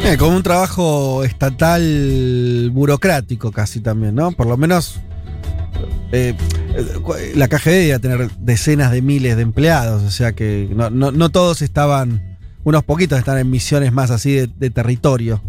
Eh, 0.04 0.18
como 0.18 0.36
un 0.36 0.42
trabajo 0.42 1.24
estatal 1.24 2.68
burocrático 2.70 3.50
casi 3.50 3.80
también, 3.80 4.14
¿no? 4.14 4.32
Por 4.32 4.46
lo 4.46 4.58
menos 4.58 5.00
eh, 6.12 6.34
la 7.34 7.48
KGB 7.48 7.70
debía 7.70 7.98
tener 7.98 8.30
decenas 8.38 8.92
de 8.92 9.02
miles 9.02 9.36
de 9.36 9.42
empleados, 9.42 10.02
o 10.02 10.10
sea 10.10 10.32
que 10.32 10.68
no, 10.74 10.90
no, 10.90 11.12
no 11.12 11.30
todos 11.30 11.62
estaban, 11.62 12.38
unos 12.64 12.84
poquitos 12.84 13.18
están 13.18 13.38
en 13.38 13.50
misiones 13.50 13.92
más 13.92 14.10
así 14.10 14.32
de, 14.32 14.46
de 14.46 14.70
territorio. 14.70 15.42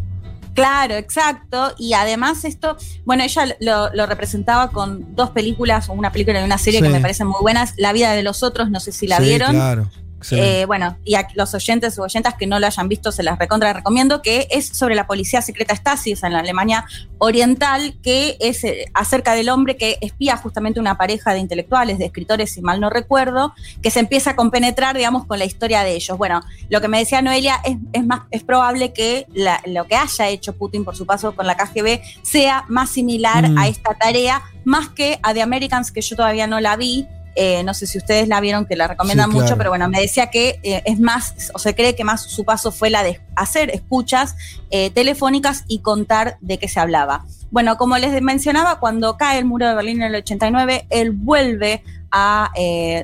Claro, 0.53 0.95
exacto. 0.95 1.73
Y 1.77 1.93
además 1.93 2.43
esto, 2.45 2.77
bueno, 3.05 3.23
ella 3.23 3.55
lo, 3.59 3.93
lo, 3.93 4.05
representaba 4.05 4.69
con 4.69 5.15
dos 5.15 5.29
películas, 5.29 5.87
una 5.89 6.11
película 6.11 6.41
y 6.41 6.43
una 6.43 6.57
serie 6.57 6.79
sí. 6.79 6.85
que 6.85 6.91
me 6.91 6.99
parecen 6.99 7.27
muy 7.27 7.41
buenas. 7.41 7.73
La 7.77 7.93
vida 7.93 8.11
de 8.13 8.23
los 8.23 8.43
otros, 8.43 8.69
no 8.69 8.79
sé 8.79 8.91
si 8.91 9.07
la 9.07 9.17
sí, 9.17 9.23
vieron. 9.23 9.51
Claro. 9.51 9.89
Eh, 10.31 10.65
bueno, 10.65 10.97
y 11.03 11.15
a 11.15 11.27
los 11.35 11.53
oyentes 11.53 11.97
o 11.97 12.03
oyentas 12.03 12.35
que 12.35 12.47
no 12.47 12.59
lo 12.59 12.67
hayan 12.67 12.87
visto, 12.87 13.11
se 13.11 13.23
las 13.23 13.39
recontra 13.39 13.73
recomiendo, 13.73 14.21
que 14.21 14.47
es 14.51 14.67
sobre 14.67 14.95
la 14.95 15.07
policía 15.07 15.41
secreta 15.41 15.75
Stasi, 15.75 16.15
en 16.21 16.33
la 16.33 16.39
Alemania 16.39 16.85
Oriental, 17.17 17.95
que 18.03 18.37
es 18.39 18.63
eh, 18.63 18.85
acerca 18.93 19.33
del 19.33 19.49
hombre 19.49 19.77
que 19.77 19.97
espía 20.01 20.37
justamente 20.37 20.79
una 20.79 20.97
pareja 20.97 21.33
de 21.33 21.39
intelectuales, 21.39 21.97
de 21.97 22.05
escritores, 22.05 22.51
si 22.51 22.61
mal 22.61 22.79
no 22.79 22.89
recuerdo, 22.89 23.53
que 23.81 23.91
se 23.91 23.99
empieza 23.99 24.31
a 24.31 24.35
compenetrar, 24.35 24.95
digamos, 24.95 25.25
con 25.25 25.39
la 25.39 25.45
historia 25.45 25.83
de 25.83 25.93
ellos. 25.93 26.17
Bueno, 26.17 26.41
lo 26.69 26.81
que 26.81 26.87
me 26.87 26.99
decía 26.99 27.21
Noelia, 27.21 27.59
es, 27.63 28.05
más, 28.05 28.21
es 28.31 28.43
probable 28.43 28.93
que 28.93 29.25
lo 29.65 29.87
que 29.87 29.95
haya 29.95 30.29
hecho 30.29 30.53
Putin 30.53 30.83
por 30.83 30.95
su 30.95 31.05
paso 31.05 31.35
con 31.35 31.47
la 31.47 31.55
KGB 31.55 32.01
sea 32.21 32.65
más 32.67 32.89
similar 32.89 33.49
mm. 33.49 33.57
a 33.57 33.67
esta 33.67 33.93
tarea, 33.95 34.41
más 34.63 34.89
que 34.89 35.19
a 35.23 35.33
The 35.33 35.41
Americans, 35.41 35.91
que 35.91 36.01
yo 36.01 36.15
todavía 36.15 36.47
no 36.47 36.59
la 36.59 36.75
vi, 36.75 37.07
eh, 37.35 37.63
no 37.63 37.73
sé 37.73 37.87
si 37.87 37.97
ustedes 37.97 38.27
la 38.27 38.41
vieron, 38.41 38.65
que 38.65 38.75
la 38.75 38.87
recomiendan 38.87 39.29
mucho, 39.29 39.57
pero 39.57 39.69
bueno, 39.69 39.87
me 39.89 40.01
decía 40.01 40.29
que 40.29 40.59
eh, 40.63 40.83
es 40.85 40.99
más, 40.99 41.51
o 41.53 41.59
se 41.59 41.75
cree 41.75 41.95
que 41.95 42.03
más 42.03 42.23
su 42.23 42.43
paso 42.43 42.71
fue 42.71 42.89
la 42.89 43.03
de 43.03 43.21
hacer 43.35 43.69
escuchas 43.69 44.35
eh, 44.69 44.89
telefónicas 44.89 45.63
y 45.67 45.79
contar 45.79 46.37
de 46.41 46.57
qué 46.57 46.67
se 46.67 46.79
hablaba. 46.79 47.25
Bueno, 47.49 47.77
como 47.77 47.97
les 47.97 48.21
mencionaba, 48.21 48.79
cuando 48.79 49.17
cae 49.17 49.39
el 49.39 49.45
muro 49.45 49.67
de 49.67 49.75
Berlín 49.75 50.01
en 50.01 50.13
el 50.13 50.15
89, 50.15 50.87
él 50.89 51.11
vuelve 51.11 51.83
a 52.13 52.51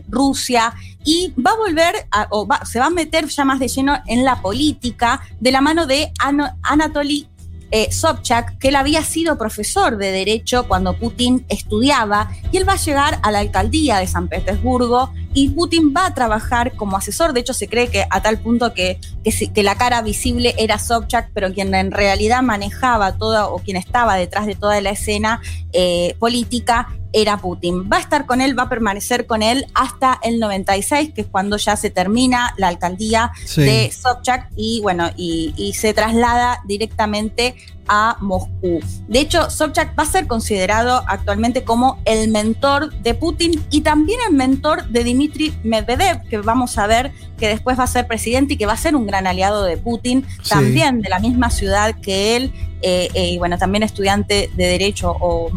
Rusia 0.09 0.73
y 1.05 1.33
va 1.41 1.51
a 1.51 1.55
volver, 1.55 1.95
o 2.29 2.45
se 2.65 2.79
va 2.79 2.87
a 2.87 2.89
meter 2.89 3.27
ya 3.27 3.45
más 3.45 3.59
de 3.59 3.69
lleno 3.69 3.97
en 4.05 4.25
la 4.25 4.41
política 4.41 5.21
de 5.39 5.51
la 5.51 5.61
mano 5.61 5.85
de 5.85 6.11
Anatoly 6.63 7.27
eh, 7.71 7.91
Sobchak, 7.91 8.57
que 8.57 8.69
él 8.69 8.75
había 8.75 9.03
sido 9.03 9.37
profesor 9.37 9.97
de 9.97 10.11
Derecho 10.11 10.67
cuando 10.67 10.97
Putin 10.97 11.45
estudiaba, 11.49 12.29
y 12.51 12.57
él 12.57 12.67
va 12.67 12.73
a 12.73 12.77
llegar 12.77 13.19
a 13.23 13.31
la 13.31 13.39
alcaldía 13.39 13.97
de 13.97 14.07
San 14.07 14.27
Petersburgo 14.27 15.11
y 15.33 15.49
Putin 15.49 15.93
va 15.95 16.07
a 16.07 16.13
trabajar 16.13 16.75
como 16.75 16.97
asesor. 16.97 17.33
De 17.33 17.41
hecho, 17.41 17.53
se 17.53 17.67
cree 17.67 17.89
que 17.89 18.05
a 18.09 18.21
tal 18.21 18.39
punto 18.39 18.73
que, 18.73 18.99
que, 19.23 19.63
la 19.63 19.75
cara 19.75 20.01
visible 20.01 20.55
era 20.57 20.79
Sobchak, 20.79 21.29
pero 21.33 21.53
quien 21.53 21.75
en 21.75 21.91
realidad 21.91 22.41
manejaba 22.41 23.17
toda 23.17 23.47
o 23.47 23.59
quien 23.59 23.77
estaba 23.77 24.15
detrás 24.15 24.45
de 24.45 24.55
toda 24.55 24.79
la 24.81 24.91
escena 24.91 25.41
eh, 25.73 26.15
política 26.19 26.96
era 27.13 27.37
Putin. 27.37 27.89
Va 27.91 27.97
a 27.97 27.99
estar 27.99 28.25
con 28.25 28.41
él, 28.41 28.57
va 28.57 28.63
a 28.63 28.69
permanecer 28.69 29.25
con 29.25 29.43
él 29.43 29.65
hasta 29.73 30.19
el 30.23 30.39
96, 30.39 31.13
que 31.13 31.21
es 31.21 31.27
cuando 31.27 31.57
ya 31.57 31.75
se 31.75 31.89
termina 31.89 32.53
la 32.57 32.67
alcaldía 32.67 33.31
de 33.55 33.91
Sobchak 33.91 34.49
y 34.55 34.81
bueno, 34.81 35.09
y, 35.15 35.53
y, 35.57 35.73
se 35.73 35.93
traslada 35.93 36.61
directamente 36.65 37.55
a 37.87 38.17
Moscú. 38.19 38.79
De 39.07 39.19
hecho, 39.19 39.49
Sobchak 39.49 39.97
va 39.97 40.03
a 40.03 40.07
ser 40.07 40.27
considerado 40.27 41.03
actualmente 41.07 41.63
como 41.63 41.99
el 42.05 42.29
mentor 42.29 42.93
de 43.01 43.13
Putin 43.13 43.63
y 43.69 43.81
también 43.81 44.19
el 44.27 44.35
mentor 44.35 44.87
de 44.89 45.03
Dmitry 45.03 45.57
Medvedev, 45.63 46.21
que 46.29 46.37
vamos 46.39 46.77
a 46.77 46.87
ver 46.87 47.11
que 47.37 47.47
después 47.47 47.79
va 47.79 47.83
a 47.83 47.87
ser 47.87 48.07
presidente 48.07 48.55
y 48.55 48.57
que 48.57 48.65
va 48.65 48.73
a 48.73 48.77
ser 48.77 48.95
un 48.95 49.07
gran 49.07 49.27
aliado 49.27 49.63
de 49.63 49.77
Putin, 49.77 50.25
también 50.49 51.01
de 51.01 51.09
la 51.09 51.19
misma 51.19 51.49
ciudad 51.49 51.95
que 52.01 52.35
él, 52.35 52.51
eh, 52.81 53.09
eh, 53.13 53.31
y 53.31 53.37
bueno, 53.37 53.57
también 53.57 53.83
estudiante 53.83 54.49
de 54.55 54.65
Derecho 54.65 55.15
o, 55.19 55.51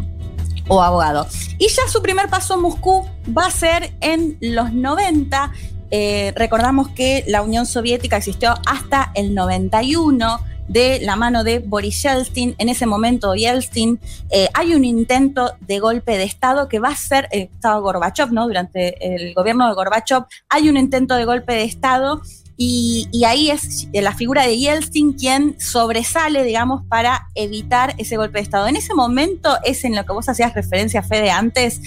o 0.71 0.83
abogado. 0.83 1.27
Y 1.59 1.69
ya 1.69 1.87
su 1.89 2.00
primer 2.00 2.31
paso 2.31 2.55
en 2.55 2.61
Moscú 2.61 3.07
va 3.37 3.47
a 3.47 3.50
ser 3.50 3.93
en 4.00 4.39
los 4.41 4.73
90. 4.73 5.53
Eh, 5.91 6.33
recordamos 6.37 6.89
que 6.89 7.25
la 7.27 7.43
Unión 7.43 7.67
Soviética 7.67 8.17
existió 8.17 8.55
hasta 8.67 9.11
el 9.15 9.35
91 9.35 10.41
de 10.69 11.00
la 11.00 11.17
mano 11.17 11.43
de 11.43 11.59
Boris 11.59 12.05
Yeltsin. 12.05 12.55
En 12.59 12.69
ese 12.69 12.87
momento, 12.87 13.35
Yeltsin, 13.35 13.99
eh, 14.31 14.49
hay 14.55 14.75
un 14.75 14.85
intento 14.85 15.53
de 15.61 15.81
golpe 15.81 16.17
de 16.17 16.23
Estado 16.23 16.69
que 16.69 16.79
va 16.79 16.91
a 16.91 16.97
ser, 16.97 17.29
eh, 17.33 17.50
estaba 17.53 17.81
Gorbachev, 17.81 18.33
¿no? 18.33 18.47
Durante 18.47 19.15
el 19.15 19.35
gobierno 19.35 19.67
de 19.67 19.75
Gorbachev, 19.75 20.27
hay 20.49 20.69
un 20.69 20.77
intento 20.77 21.17
de 21.17 21.25
golpe 21.25 21.55
de 21.55 21.65
Estado. 21.65 22.23
Y, 22.62 23.09
ahí 23.25 23.50
es 23.50 23.88
la 23.90 24.12
figura 24.14 24.47
de 24.47 24.59
Yeltsin 24.59 25.14
quien 25.14 25.59
sobresale, 25.59 26.45
digamos, 26.45 26.83
para 26.85 27.26
evitar 27.35 27.95
ese 27.97 28.19
golpe 28.19 28.37
de 28.37 28.43
Estado. 28.43 28.69
En 28.69 28.76
ese 28.76 28.93
momento 28.93 29.57
es 29.64 29.83
en 29.85 29.97
lo 29.97 30.05
que 30.05 30.12
vos 30.12 30.29
hacías 30.29 30.52
referencia, 30.52 31.02
Fede, 31.02 31.31
antes. 31.31 31.81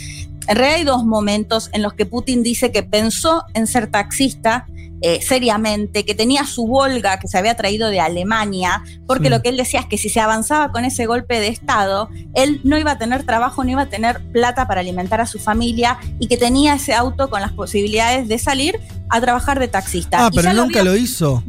En 0.47 0.57
hay 0.57 0.83
dos 0.83 1.05
momentos 1.05 1.69
en 1.73 1.83
los 1.83 1.93
que 1.93 2.07
Putin 2.07 2.41
dice 2.41 2.71
que 2.71 2.81
pensó 2.81 3.45
en 3.53 3.67
ser 3.67 3.85
taxista 3.85 4.65
eh, 5.05 5.21
seriamente, 5.21 6.05
que 6.05 6.15
tenía 6.15 6.45
su 6.45 6.65
Volga 6.65 7.19
que 7.19 7.27
se 7.27 7.37
había 7.37 7.55
traído 7.55 7.89
de 7.89 7.99
Alemania, 7.99 8.83
porque 9.05 9.29
lo 9.29 9.41
que 9.41 9.49
él 9.49 9.57
decía 9.57 9.81
es 9.81 9.85
que 9.85 9.97
si 9.97 10.07
se 10.07 10.21
avanzaba 10.21 10.71
con 10.71 10.85
ese 10.85 11.07
golpe 11.07 11.41
de 11.41 11.49
Estado, 11.49 12.09
él 12.33 12.61
no 12.63 12.77
iba 12.77 12.91
a 12.91 12.97
tener 12.97 13.25
trabajo, 13.25 13.65
no 13.65 13.71
iba 13.71 13.81
a 13.81 13.89
tener 13.89 14.23
plata 14.31 14.65
para 14.65 14.79
alimentar 14.79 15.19
a 15.19 15.25
su 15.25 15.39
familia 15.39 15.99
y 16.19 16.27
que 16.27 16.37
tenía 16.37 16.75
ese 16.75 16.93
auto 16.93 17.29
con 17.29 17.41
las 17.41 17.51
posibilidades 17.51 18.29
de 18.29 18.39
salir 18.39 18.79
a 19.09 19.19
trabajar 19.19 19.59
de 19.59 19.67
taxista. 19.67 20.25
Ah, 20.25 20.31
pero 20.33 20.53
nunca 20.53 20.81
lo 20.83 20.95
hizo. 20.95 21.43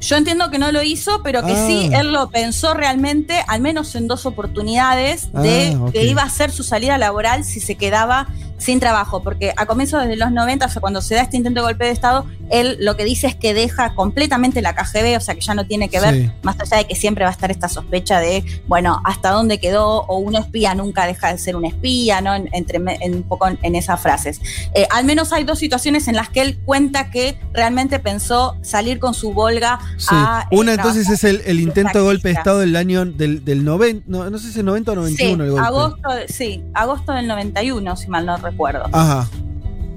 Yo 0.00 0.16
entiendo 0.16 0.50
que 0.50 0.58
no 0.58 0.72
lo 0.72 0.82
hizo, 0.82 1.22
pero 1.22 1.44
que 1.44 1.54
sí, 1.54 1.90
ah. 1.92 2.00
él 2.00 2.14
lo 2.14 2.30
pensó 2.30 2.72
realmente, 2.72 3.44
al 3.48 3.60
menos 3.60 3.94
en 3.96 4.08
dos 4.08 4.24
oportunidades, 4.24 5.30
de 5.34 5.76
ah, 5.78 5.90
que 5.92 6.06
iba 6.06 6.22
a 6.22 6.30
ser 6.30 6.50
su 6.52 6.62
salida 6.62 6.96
laboral 6.96 7.44
si 7.44 7.60
se 7.60 7.74
quedaba 7.74 8.28
sin 8.60 8.78
trabajo, 8.78 9.22
porque 9.22 9.52
a 9.56 9.66
comienzos 9.66 10.06
de 10.06 10.16
los 10.16 10.30
90, 10.30 10.66
o 10.66 10.68
sea, 10.68 10.80
cuando 10.80 11.00
se 11.00 11.14
da 11.14 11.22
este 11.22 11.36
intento 11.36 11.60
de 11.60 11.66
golpe 11.66 11.86
de 11.86 11.90
Estado, 11.90 12.26
él 12.50 12.76
lo 12.80 12.96
que 12.96 13.04
dice 13.04 13.26
es 13.26 13.34
que 13.34 13.54
deja 13.54 13.94
completamente 13.94 14.60
la 14.60 14.74
KGB, 14.74 15.16
o 15.16 15.20
sea, 15.20 15.34
que 15.34 15.40
ya 15.40 15.54
no 15.54 15.66
tiene 15.66 15.88
que 15.88 15.98
ver, 15.98 16.32
más 16.42 16.60
allá 16.60 16.76
de 16.76 16.86
que 16.86 16.94
siempre 16.94 17.24
va 17.24 17.30
a 17.30 17.32
estar 17.32 17.50
esta 17.50 17.68
sospecha 17.68 18.20
de, 18.20 18.44
bueno, 18.68 19.00
hasta 19.04 19.30
dónde 19.30 19.58
quedó, 19.58 20.02
o 20.02 20.18
un 20.18 20.36
espía 20.36 20.74
nunca 20.74 21.06
deja 21.06 21.32
de 21.32 21.38
ser 21.38 21.56
un 21.56 21.64
espía, 21.64 22.20
¿no? 22.20 22.34
Entre, 22.34 22.78
un 22.78 23.22
poco 23.22 23.48
en, 23.48 23.74
esas 23.74 24.00
frases. 24.00 24.40
Eh, 24.74 24.86
al 24.90 25.04
menos 25.04 25.32
hay 25.32 25.44
dos 25.44 25.58
situaciones 25.58 26.06
en 26.08 26.16
las 26.16 26.28
que 26.28 26.42
él 26.42 26.58
cuenta 26.64 27.10
que 27.10 27.40
realmente 27.52 27.98
pensó 27.98 28.56
salir 28.62 28.98
con 28.98 29.14
su 29.14 29.32
Volga 29.32 29.78
a. 30.08 30.46
Eh, 30.50 30.56
Una 30.56 30.74
entonces 30.74 31.08
es 31.08 31.24
el, 31.24 31.60
intento 31.60 31.98
de 31.98 32.04
golpe 32.04 32.28
de 32.28 32.34
Estado 32.34 32.58
del 32.58 32.76
año 32.76 33.06
del, 33.06 33.44
del 33.44 33.64
90, 33.64 34.04
no, 34.06 34.38
sé 34.38 34.52
si 34.52 34.58
es 34.58 34.64
90 34.64 34.92
o 34.92 34.94
91 34.96 35.44
el 35.44 35.50
golpe. 35.50 35.66
Agosto, 35.66 36.08
sí, 36.28 36.62
agosto 36.74 37.12
del 37.12 37.26
91, 37.26 37.96
si 37.96 38.08
mal 38.08 38.26
no 38.26 38.36
recuerdo 38.36 38.49
recuerdo. 38.50 38.88
Ajá. 38.92 39.28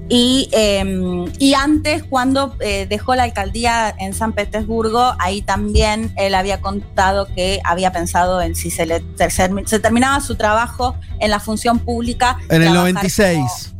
Y, 0.08 0.50
em, 0.52 1.32
y, 1.38 1.54
antes, 1.54 2.02
cuando 2.02 2.54
eh, 2.60 2.86
dejó 2.88 3.14
la 3.14 3.22
alcaldía 3.22 3.94
en 3.98 4.12
San 4.12 4.34
Petersburgo, 4.34 5.14
ahí 5.18 5.40
también 5.40 6.12
él 6.16 6.34
había 6.34 6.60
contado 6.60 7.26
que 7.34 7.60
había 7.64 7.90
pensado 7.90 8.42
en 8.42 8.54
si 8.54 8.70
se, 8.70 8.84
le, 8.84 9.02
se, 9.16 9.78
terminaba 9.78 10.20
su 10.20 10.34
trabajo 10.34 10.94
en 11.20 11.30
la 11.30 11.40
función 11.40 11.78
pública. 11.78 12.36
En 12.50 12.62
el 12.62 12.74
96. 12.74 13.74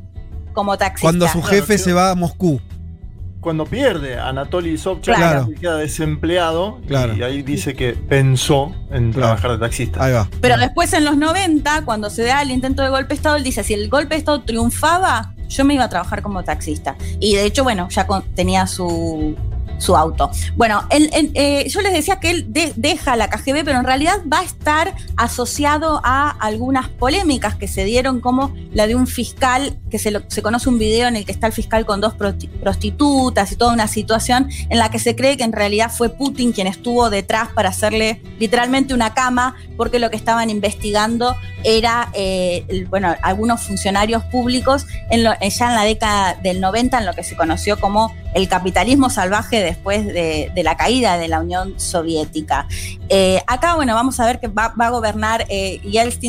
Como, 0.54 0.78
taxista. 0.78 1.02
Cuando 1.02 1.28
su 1.28 1.42
jefe 1.42 1.76
se 1.76 1.92
va 1.92 2.12
a 2.12 2.14
Moscú. 2.14 2.60
Cuando 3.44 3.66
pierde 3.66 4.18
a 4.18 4.30
Anatoly 4.30 4.78
Sobchak, 4.78 5.54
queda 5.60 5.76
desempleado 5.76 6.80
y 6.88 7.22
ahí 7.22 7.42
dice 7.42 7.74
que 7.74 7.92
pensó 7.92 8.74
en 8.90 9.12
trabajar 9.12 9.52
de 9.52 9.58
taxista. 9.58 10.02
Ahí 10.02 10.14
va. 10.14 10.26
Pero 10.40 10.56
después 10.56 10.94
en 10.94 11.04
los 11.04 11.18
90, 11.18 11.84
cuando 11.84 12.08
se 12.08 12.22
da 12.24 12.40
el 12.40 12.50
intento 12.50 12.82
de 12.82 12.88
golpe 12.88 13.08
de 13.08 13.16
Estado, 13.16 13.36
él 13.36 13.44
dice, 13.44 13.62
si 13.62 13.74
el 13.74 13.90
golpe 13.90 14.14
de 14.14 14.20
Estado 14.20 14.40
triunfaba, 14.40 15.34
yo 15.46 15.66
me 15.66 15.74
iba 15.74 15.84
a 15.84 15.90
trabajar 15.90 16.22
como 16.22 16.42
taxista. 16.42 16.96
Y 17.20 17.36
de 17.36 17.44
hecho, 17.44 17.64
bueno, 17.64 17.86
ya 17.90 18.06
tenía 18.34 18.66
su, 18.66 19.36
su 19.78 19.96
auto. 19.96 20.30
Bueno, 20.56 20.82
eh, 20.90 21.68
yo 21.68 21.80
les 21.80 21.92
decía 21.92 22.20
que 22.20 22.30
él 22.30 22.46
deja 22.48 23.16
la 23.16 23.28
KGB, 23.28 23.64
pero 23.64 23.78
en 23.78 23.84
realidad 23.84 24.22
va 24.30 24.40
a 24.40 24.44
estar 24.44 24.94
asociado 25.16 26.00
a 26.04 26.30
algunas 26.30 26.88
polémicas 26.88 27.56
que 27.56 27.68
se 27.68 27.84
dieron, 27.84 28.20
como 28.20 28.54
la 28.72 28.86
de 28.86 28.94
un 28.94 29.06
fiscal, 29.06 29.78
que 29.90 29.98
se, 29.98 30.12
se 30.28 30.42
conoce 30.42 30.68
un 30.68 30.78
video 30.78 31.08
en 31.08 31.16
el 31.16 31.24
que 31.24 31.32
está 31.32 31.46
el 31.46 31.52
fiscal 31.52 31.84
con 31.86 32.00
dos 32.00 32.14
prostitutas 32.14 33.52
y 33.52 33.56
toda 33.56 33.72
una 33.72 33.88
situación 33.88 34.48
en 34.68 34.78
la 34.78 34.90
que 34.90 34.98
se 34.98 35.16
cree 35.16 35.36
que 35.36 35.44
en 35.44 35.52
realidad 35.52 35.90
fue 35.90 36.08
Putin 36.08 36.52
quien 36.52 36.66
estuvo 36.66 37.10
detrás 37.10 37.48
para 37.54 37.68
hacerle 37.68 38.22
literalmente 38.38 38.94
una 38.94 39.14
cama, 39.14 39.56
porque 39.76 39.98
lo 39.98 40.10
que 40.10 40.16
estaban 40.16 40.50
investigando 40.50 41.36
era, 41.62 42.10
eh, 42.14 42.86
bueno, 42.90 43.14
algunos 43.22 43.62
funcionarios 43.62 44.24
públicos 44.24 44.86
en 45.10 45.24
ya 45.24 45.68
en 45.68 45.74
la 45.74 45.84
década 45.84 46.34
del 46.42 46.60
90, 46.60 46.98
en 46.98 47.06
lo 47.06 47.12
que 47.12 47.24
se 47.24 47.36
conoció 47.36 47.78
como 47.78 48.14
el 48.34 48.48
capitalismo 48.48 49.10
salvaje 49.10 49.53
después 49.62 50.06
de, 50.06 50.50
la 50.62 50.76
caída 50.76 51.18
de 51.18 51.28
la 51.28 51.40
Unión 51.40 51.78
Soviética. 51.78 52.66
Eh, 53.08 53.42
acá, 53.46 53.74
bueno, 53.74 53.94
vamos 53.94 54.18
a 54.20 54.26
ver 54.26 54.40
que 54.40 54.48
va, 54.48 54.74
a 54.78 54.90
gobernar 54.90 55.46
eh, 55.48 55.80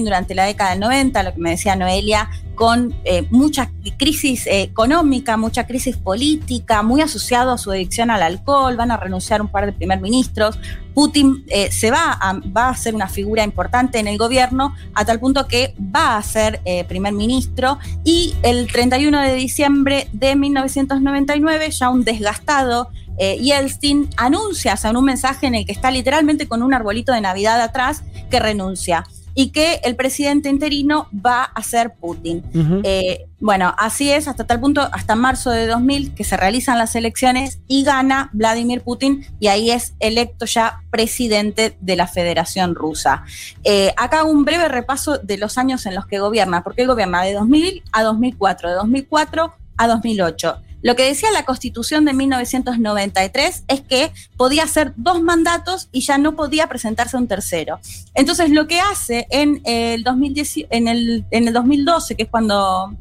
durante 0.04 0.36
la 0.36 0.46
década 0.46 0.72
del 0.72 0.80
90, 0.82 1.24
lo 1.24 1.34
que 1.34 1.40
me 1.40 1.52
decía 1.52 1.76
Noelia, 1.76 2.30
con 2.56 2.96
eh, 3.04 3.28
mucha 3.30 3.70
crisis 3.98 4.48
económica, 4.48 5.38
mucha 5.38 5.68
crisis 5.68 5.98
política, 5.98 6.82
muy 6.82 7.02
asociado 7.02 7.52
a 7.52 7.58
su 7.58 7.72
adicción 7.72 8.10
al 8.10 8.24
alcohol, 8.24 8.76
van 8.78 8.92
a 8.92 8.98
renunciar 8.98 9.42
un 9.42 9.50
par 9.50 9.66
de 9.66 9.74
primer 9.74 10.02
ministros. 10.02 10.58
Putin 10.94 11.44
eh, 11.50 11.72
se 11.72 11.92
va 11.92 12.14
a, 12.14 12.40
va 12.56 12.70
a 12.70 12.76
ser 12.76 12.96
una 12.96 13.10
figura 13.10 13.44
importante 13.44 14.00
en 14.00 14.08
el 14.08 14.18
gobierno 14.18 14.74
a 14.94 15.04
tal 15.04 15.20
punto 15.20 15.48
que 15.48 15.76
va 15.94 16.18
a 16.18 16.24
ser 16.24 16.62
eh, 16.64 16.86
primer 16.86 17.14
ministro 17.14 17.78
y 18.06 18.34
el 18.44 18.72
31 18.72 19.20
de 19.20 19.36
diciembre 19.36 20.08
de 20.14 20.36
1999, 20.36 21.72
ya 21.72 21.90
un 21.90 22.04
desgastado 22.04 22.90
Yeltsin 23.18 24.10
anuncia, 24.18 24.76
o 24.84 24.88
en 24.88 24.98
un 24.98 25.06
mensaje 25.06 25.48
en 25.48 25.56
el 25.56 25.66
que 25.66 25.72
está 25.72 25.90
literalmente 25.90 26.50
con 26.50 26.62
un 26.62 26.74
arbolito 26.74 27.14
de 27.14 27.22
Navidad 27.22 27.62
atrás, 27.62 28.04
que 28.30 28.42
renuncia. 28.42 29.06
Y 29.36 29.50
que 29.50 29.82
el 29.84 29.98
presidente 29.98 30.50
interino 30.50 31.10
va 31.14 31.44
a 31.44 31.62
ser 31.62 31.94
Putin. 31.94 32.42
Eh, 32.84 33.28
bueno, 33.40 33.76
así 33.78 34.10
es, 34.10 34.30
hasta 34.30 34.48
tal 34.48 34.62
punto, 34.62 34.82
hasta 34.94 35.16
marzo 35.16 35.52
de 35.52 35.68
2000, 35.68 36.16
que 36.16 36.24
se 36.24 36.38
realizan 36.38 36.78
las 36.78 36.96
elecciones 36.96 37.60
y 37.68 37.84
gana 37.84 38.30
Vladimir 38.32 38.82
Putin 38.82 39.26
y 39.42 39.48
ahí 39.48 39.72
es 39.72 39.94
electo 40.00 40.46
ya 40.46 40.82
presidente 40.90 41.78
de 41.82 41.96
la 41.98 42.08
Federación 42.08 42.76
Rusa. 42.76 43.26
Eh, 43.66 43.94
acá 43.98 44.24
un 44.24 44.46
breve 44.46 44.70
repaso 44.70 45.18
de 45.18 45.38
los 45.38 45.58
años 45.58 45.86
en 45.86 45.96
los 45.96 46.08
que 46.08 46.20
gobierna, 46.20 46.64
porque 46.64 46.84
él 46.84 46.88
gobierna 46.88 47.22
de 47.24 47.34
2000 47.34 47.84
a 47.92 48.04
2004, 48.04 48.70
de 48.70 48.76
2004 48.76 49.54
a 49.78 49.88
2008. 49.88 50.62
Lo 50.86 50.96
que 50.96 51.06
decía 51.06 51.32
la 51.32 51.46
Constitución 51.46 52.06
de 52.06 52.14
1993 52.14 53.64
es 53.68 53.82
que 53.82 54.12
podía 54.38 54.66
hacer 54.66 54.94
dos 54.96 55.20
mandatos 55.20 55.90
y 55.92 56.02
ya 56.02 56.20
no 56.20 56.36
podía 56.36 56.68
presentarse 56.68 57.18
un 57.18 57.28
tercero. 57.28 57.80
Entonces, 58.14 58.52
lo 58.52 58.68
que 58.68 58.80
hace 58.80 59.26
en 59.32 59.64
el, 59.66 60.04
2010, 60.04 60.68
en 60.70 60.88
el, 60.88 61.26
en 61.32 61.48
el 61.48 61.54
2012, 61.56 62.16
que 62.16 62.22
es 62.22 62.30
cuando, 62.30 62.96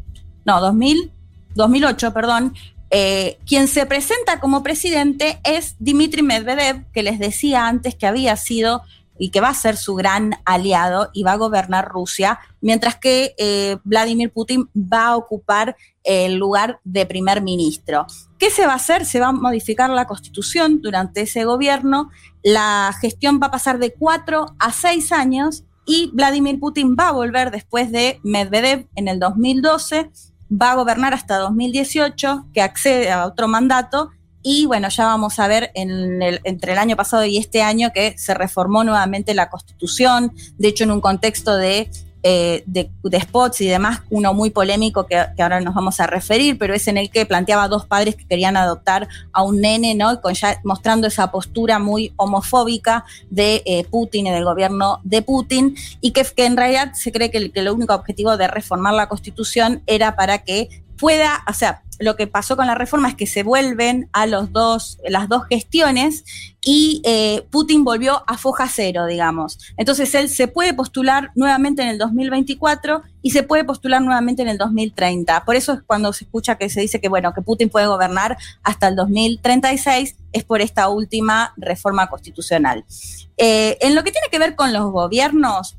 no, 0.47 0.61
2000, 0.63 1.11
2008, 1.57 2.15
perdón, 2.15 2.55
eh, 2.89 3.37
quien 3.47 3.69
se 3.69 3.85
presenta 3.85 4.41
como 4.41 4.63
presidente 4.63 5.39
es 5.45 5.77
Dmitry 5.79 6.23
Medvedev, 6.23 6.91
que 6.91 7.03
les 7.03 7.19
decía 7.19 7.67
antes 7.67 7.95
que 7.95 8.07
había 8.07 8.35
sido 8.37 8.81
y 9.19 9.31
que 9.31 9.41
va 9.41 9.49
a 9.49 9.55
ser 9.55 9.77
su 9.77 9.95
gran 9.95 10.35
aliado 10.45 11.11
y 11.13 11.23
va 11.23 11.33
a 11.33 11.37
gobernar 11.37 11.89
Rusia, 11.89 12.41
mientras 12.61 12.97
que 12.97 13.35
eh, 13.39 13.79
Vladimir 13.85 14.33
Putin 14.33 14.69
va 14.75 15.09
a 15.09 15.17
ocupar 15.17 15.77
el 16.03 16.35
lugar 16.35 16.81
de 16.85 17.07
primer 17.07 17.43
ministro. 17.43 18.07
¿Qué 18.39 18.51
se 18.51 18.67
va 18.67 18.73
a 18.73 18.77
hacer? 18.77 19.07
Se 19.07 19.21
va 19.21 19.29
a 19.29 19.33
modificar 19.33 19.91
la 19.91 20.07
constitución 20.07 20.83
durante 20.83 21.23
ese 21.23 21.45
gobierno, 21.45 22.11
la 22.43 22.95
gestión 23.01 23.41
va 23.43 23.47
a 23.47 23.53
pasar 23.53 23.79
de 23.79 23.95
cuatro 23.95 24.47
a 24.59 24.73
seis 24.73 25.13
años 25.13 25.65
y 25.87 26.11
Vladimir 26.13 26.59
Putin 26.61 26.97
va 26.99 27.09
a 27.09 27.13
volver 27.13 27.51
después 27.51 27.91
de 27.93 28.21
Medvedev 28.23 28.87
en 28.97 29.09
el 29.09 29.19
2012, 29.19 30.11
va 30.51 30.73
a 30.73 30.77
gobernar 30.77 31.15
hasta 31.15 31.39
2018, 31.39 32.47
que 32.53 32.63
accede 32.63 33.11
a 33.11 33.27
otro 33.27 33.49
mandato 33.49 34.11
y 34.45 34.67
bueno, 34.67 34.89
ya 34.91 35.07
vamos 35.07 35.41
a 35.41 35.49
ver 35.49 35.73
en 35.75 36.23
el, 36.23 36.41
entre 36.45 36.73
el 36.73 36.79
año 36.79 36.97
pasado 36.97 37.25
y 37.25 37.39
este 37.39 37.63
año 37.63 37.91
que 37.93 38.17
se 38.19 38.35
reformó 38.35 38.85
nuevamente 38.85 39.35
la 39.35 39.49
constitución, 39.49 40.33
de 40.59 40.69
hecho 40.69 40.85
en 40.85 40.91
un 40.91 41.01
contexto 41.01 41.57
de, 41.57 41.91
eh, 42.27 42.63
de, 42.67 42.91
spots 43.21 43.61
y 43.61 43.69
demás, 43.69 44.01
uno 44.09 44.33
muy 44.33 44.49
polémico 44.49 45.07
que, 45.07 45.17
ahora 45.17 45.61
nos 45.61 45.75
vamos 45.75 46.01
a 46.01 46.07
referir, 46.07 46.59
pero 46.59 46.73
es 46.73 46.89
en 46.89 46.97
el 46.97 47.11
que 47.11 47.27
planteaba 47.27 47.69
dos 47.69 47.85
padres 47.85 48.17
que 48.17 48.27
querían 48.27 48.57
adoptar 48.57 49.09
a 49.31 49.43
un 49.43 49.61
nene, 49.61 49.95
¿no? 49.95 50.21
Mostrando 50.63 51.07
esa 51.07 51.31
postura 51.31 51.79
muy 51.79 52.15
homofóbica 52.17 53.05
de 53.29 53.63
eh, 53.67 53.85
Putin 53.91 54.27
y 54.27 54.31
del 54.31 54.45
gobierno 54.45 55.01
de 55.05 55.21
Putin, 55.21 55.77
y 56.01 56.13
que, 56.13 56.25
que 56.25 56.47
en 56.47 56.57
realidad 56.57 56.93
se 56.95 57.13
cree 57.13 57.31
que 57.31 57.37
el, 57.37 57.53
que 57.53 57.61
el 57.61 57.69
único 57.69 57.95
objetivo 57.95 58.39
de 58.39 58.49
reformar 58.49 58.95
la 58.95 59.09
constitución 59.09 59.83
era 59.87 60.17
para 60.17 60.45
que 60.45 60.84
pueda, 60.99 61.43
o 61.49 61.53
sea, 61.53 61.83
lo 61.99 62.17
que 62.17 62.27
pasó 62.27 62.57
con 62.57 62.67
la 62.67 62.75
reforma 62.75 63.09
es 63.09 63.15
que 63.15 63.27
se 63.27 63.43
vuelven 63.43 64.09
a 64.13 64.27
los 64.27 64.53
dos, 64.53 64.99
las 65.09 65.29
dos 65.29 65.45
gestiones 65.49 66.25
y 66.61 67.03
eh, 67.05 67.47
Putin 67.51 67.85
volvió 67.85 68.25
a 68.27 68.39
foja 68.39 68.69
cero, 68.69 69.07
digamos. 69.07 69.59
Entonces 69.77 70.15
él 70.15 70.29
se 70.29 70.49
puede 70.49 70.75
postular 70.75 71.31
nuevamente 71.35 71.83
en 71.83 71.89
el 71.89 71.99
2024 71.99 73.03
y 73.23 73.31
se 73.31 73.43
puede 73.43 73.65
postular 73.65 74.03
nuevamente 74.03 74.43
en 74.43 74.49
el 74.49 74.59
2030. 74.59 75.45
Por 75.45 75.57
eso 75.57 75.73
es 75.73 75.83
cuando 75.87 76.13
se 76.13 76.25
escucha 76.25 76.57
que 76.57 76.69
se 76.69 76.81
dice 76.81 77.01
que, 77.01 77.09
bueno, 77.09 77.33
que 77.33 77.43
Putin 77.43 77.69
puede 77.69 77.87
gobernar 77.87 78.37
hasta 78.63 78.89
el 78.89 78.97
2036, 78.97 80.17
es 80.33 80.45
por 80.45 80.61
esta 80.61 80.89
última 80.89 81.53
reforma 81.57 82.09
constitucional. 82.09 82.85
Eh, 83.37 83.79
en 83.81 83.95
lo 83.95 84.03
que 84.03 84.13
tiene 84.13 84.29
que 84.31 84.39
ver 84.39 84.57
con 84.57 84.73
los 84.73 84.91
gobiernos, 84.91 85.77